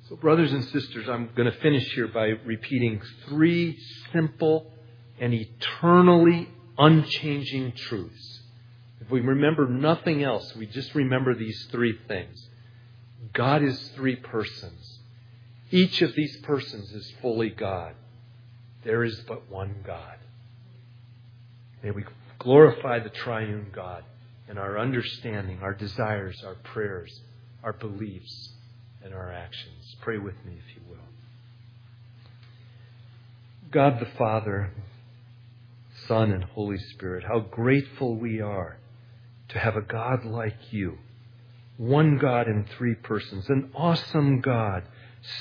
So, 0.09 0.15
brothers 0.15 0.51
and 0.51 0.63
sisters, 0.63 1.07
I'm 1.07 1.29
going 1.35 1.51
to 1.51 1.59
finish 1.59 1.93
here 1.93 2.07
by 2.07 2.25
repeating 2.43 3.01
three 3.27 3.77
simple 4.11 4.71
and 5.19 5.31
eternally 5.31 6.49
unchanging 6.79 7.73
truths. 7.73 8.34
If 9.05 9.11
we 9.11 9.21
remember 9.21 9.67
nothing 9.67 10.23
else, 10.23 10.55
we 10.55 10.65
just 10.65 10.95
remember 10.95 11.35
these 11.35 11.67
three 11.69 11.95
things. 12.07 12.49
God 13.33 13.61
is 13.61 13.79
three 13.89 14.15
persons. 14.15 14.99
Each 15.69 16.01
of 16.01 16.15
these 16.15 16.37
persons 16.37 16.91
is 16.91 17.13
fully 17.21 17.51
God. 17.51 17.93
There 18.83 19.03
is 19.03 19.19
but 19.27 19.49
one 19.49 19.75
God. 19.85 20.17
May 21.83 21.91
we 21.91 22.03
glorify 22.39 22.97
the 22.99 23.09
triune 23.09 23.67
God 23.71 24.03
in 24.49 24.57
our 24.57 24.79
understanding, 24.79 25.59
our 25.61 25.73
desires, 25.75 26.43
our 26.43 26.55
prayers, 26.55 27.21
our 27.63 27.73
beliefs, 27.73 28.49
and 29.03 29.13
our 29.13 29.31
actions. 29.31 29.95
Pray 30.01 30.17
with 30.17 30.35
me 30.45 30.53
if 30.53 30.75
you 30.75 30.81
will. 30.89 30.97
God 33.69 33.99
the 33.99 34.09
Father, 34.17 34.71
Son, 36.07 36.31
and 36.31 36.43
Holy 36.43 36.79
Spirit, 36.93 37.23
how 37.27 37.39
grateful 37.39 38.15
we 38.15 38.41
are 38.41 38.77
to 39.49 39.59
have 39.59 39.75
a 39.75 39.81
God 39.81 40.25
like 40.25 40.71
you. 40.71 40.97
One 41.77 42.17
God 42.17 42.47
in 42.47 42.65
three 42.77 42.95
persons, 42.95 43.49
an 43.49 43.71
awesome 43.75 44.41
God, 44.41 44.83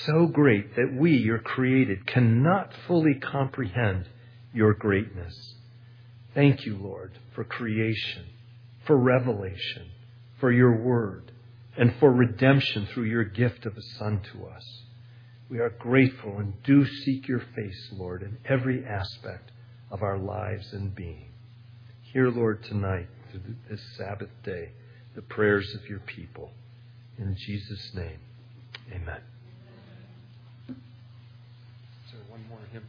so 0.07 0.27
great 0.27 0.75
that 0.77 0.95
we, 0.95 1.13
your 1.17 1.39
created, 1.39 2.07
cannot 2.07 2.73
fully 2.87 3.15
comprehend 3.15 4.09
your 4.53 4.75
greatness. 4.75 5.55
Thank 6.35 6.65
you, 6.65 6.77
Lord, 6.77 7.19
for 7.35 7.45
creation, 7.45 8.27
for 8.87 8.97
revelation, 8.97 9.91
for 10.41 10.51
your 10.51 10.77
word, 10.83 11.31
and 11.77 11.95
for 12.01 12.13
redemption 12.13 12.87
through 12.87 13.05
your 13.05 13.25
gift 13.25 13.67
of 13.67 13.77
a 13.77 13.83
Son 13.99 14.21
to 14.33 14.47
us. 14.47 14.83
We 15.49 15.59
are 15.59 15.71
grateful 15.71 16.39
and 16.39 16.55
do 16.63 16.85
seek 16.87 17.29
your 17.29 17.43
face, 17.55 17.91
Lord, 17.93 18.23
in 18.23 18.39
every 18.45 18.85
aspect 18.85 19.53
of 19.91 20.03
our 20.03 20.19
lives 20.19 20.73
and 20.73 20.95
being. 20.95 21.31
Here, 22.13 22.31
Lord, 22.31 22.65
tonight, 22.65 23.09
this 23.71 23.81
Sabbath 23.97 24.31
day 24.45 24.71
the 25.15 25.23
prayers 25.23 25.75
of 25.75 25.89
your 25.89 26.01
people. 26.01 26.51
In 27.19 27.37
Jesus' 27.37 27.93
name, 27.95 28.19
amen. 28.91 29.21
Is 30.69 30.75
there 32.13 32.21
one 32.29 32.45
more 32.49 32.59
hymn? 32.73 32.85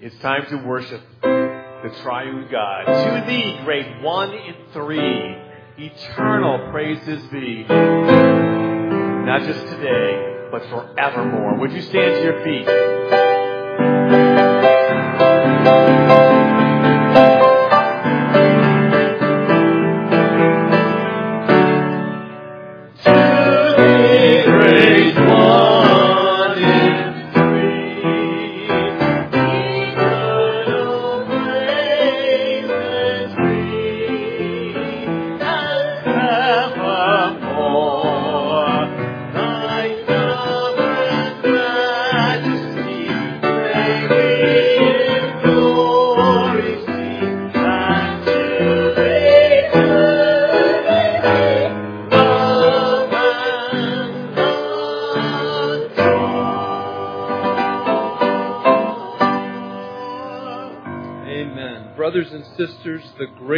It's 0.00 0.16
time 0.20 0.46
to 0.48 0.56
worship. 0.66 1.02
the 1.20 1.90
triune 2.02 2.48
God. 2.50 2.86
To 2.86 3.24
thee, 3.26 3.58
great 3.64 4.00
one 4.02 4.32
in 4.32 4.54
three, 4.72 5.36
eternal 5.78 6.70
praises 6.70 7.22
be. 7.30 7.64
Not 7.68 9.42
just 9.42 9.60
today, 9.66 10.48
but 10.50 10.62
forevermore. 10.70 11.58
Would 11.58 11.72
you 11.72 11.82
stand 11.82 12.14
to 12.16 12.22
your 12.22 12.42
feet? 12.44 14.17
Brothers 15.64 16.17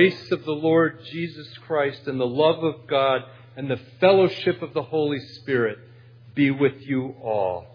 grace 0.01 0.33
of 0.33 0.47
the 0.47 0.51
Lord 0.51 0.99
Jesus 1.13 1.47
Christ 1.67 2.07
and 2.07 2.19
the 2.19 2.25
love 2.25 2.65
of 2.65 2.87
God 2.87 3.21
and 3.55 3.71
the 3.71 3.79
fellowship 4.01 4.63
of 4.63 4.73
the 4.73 4.83
Holy 4.83 5.21
Spirit 5.21 5.77
be 6.35 6.51
with 6.51 6.81
you 6.81 7.15
all. 7.23 7.67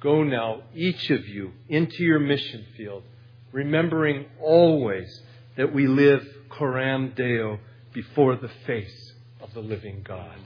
Go 0.00 0.22
now, 0.22 0.62
each 0.76 1.10
of 1.10 1.26
you, 1.26 1.50
into 1.68 2.04
your 2.04 2.20
mission 2.20 2.64
field, 2.76 3.02
remembering 3.50 4.26
always 4.40 5.22
that 5.56 5.74
we 5.74 5.88
live 5.88 6.24
coram 6.50 7.12
deo 7.16 7.58
before 7.92 8.36
the 8.36 8.50
face 8.64 9.14
of 9.40 9.52
the 9.52 9.58
living 9.58 10.04
God. 10.06 10.38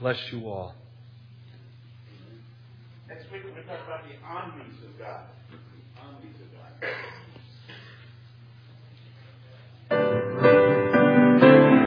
Bless 0.00 0.18
you 0.32 0.48
all. 0.48 0.74
Next 3.08 3.30
week 3.30 3.42
we're 3.44 3.52
going 3.52 3.62
to 3.62 3.68
talk 3.68 3.86
about 3.86 4.02
the 4.02 4.16
armies 4.26 4.82
of 4.84 4.98
God. 4.98 5.26
Armies 6.02 6.34
of 6.42 6.80
God. 6.82 6.88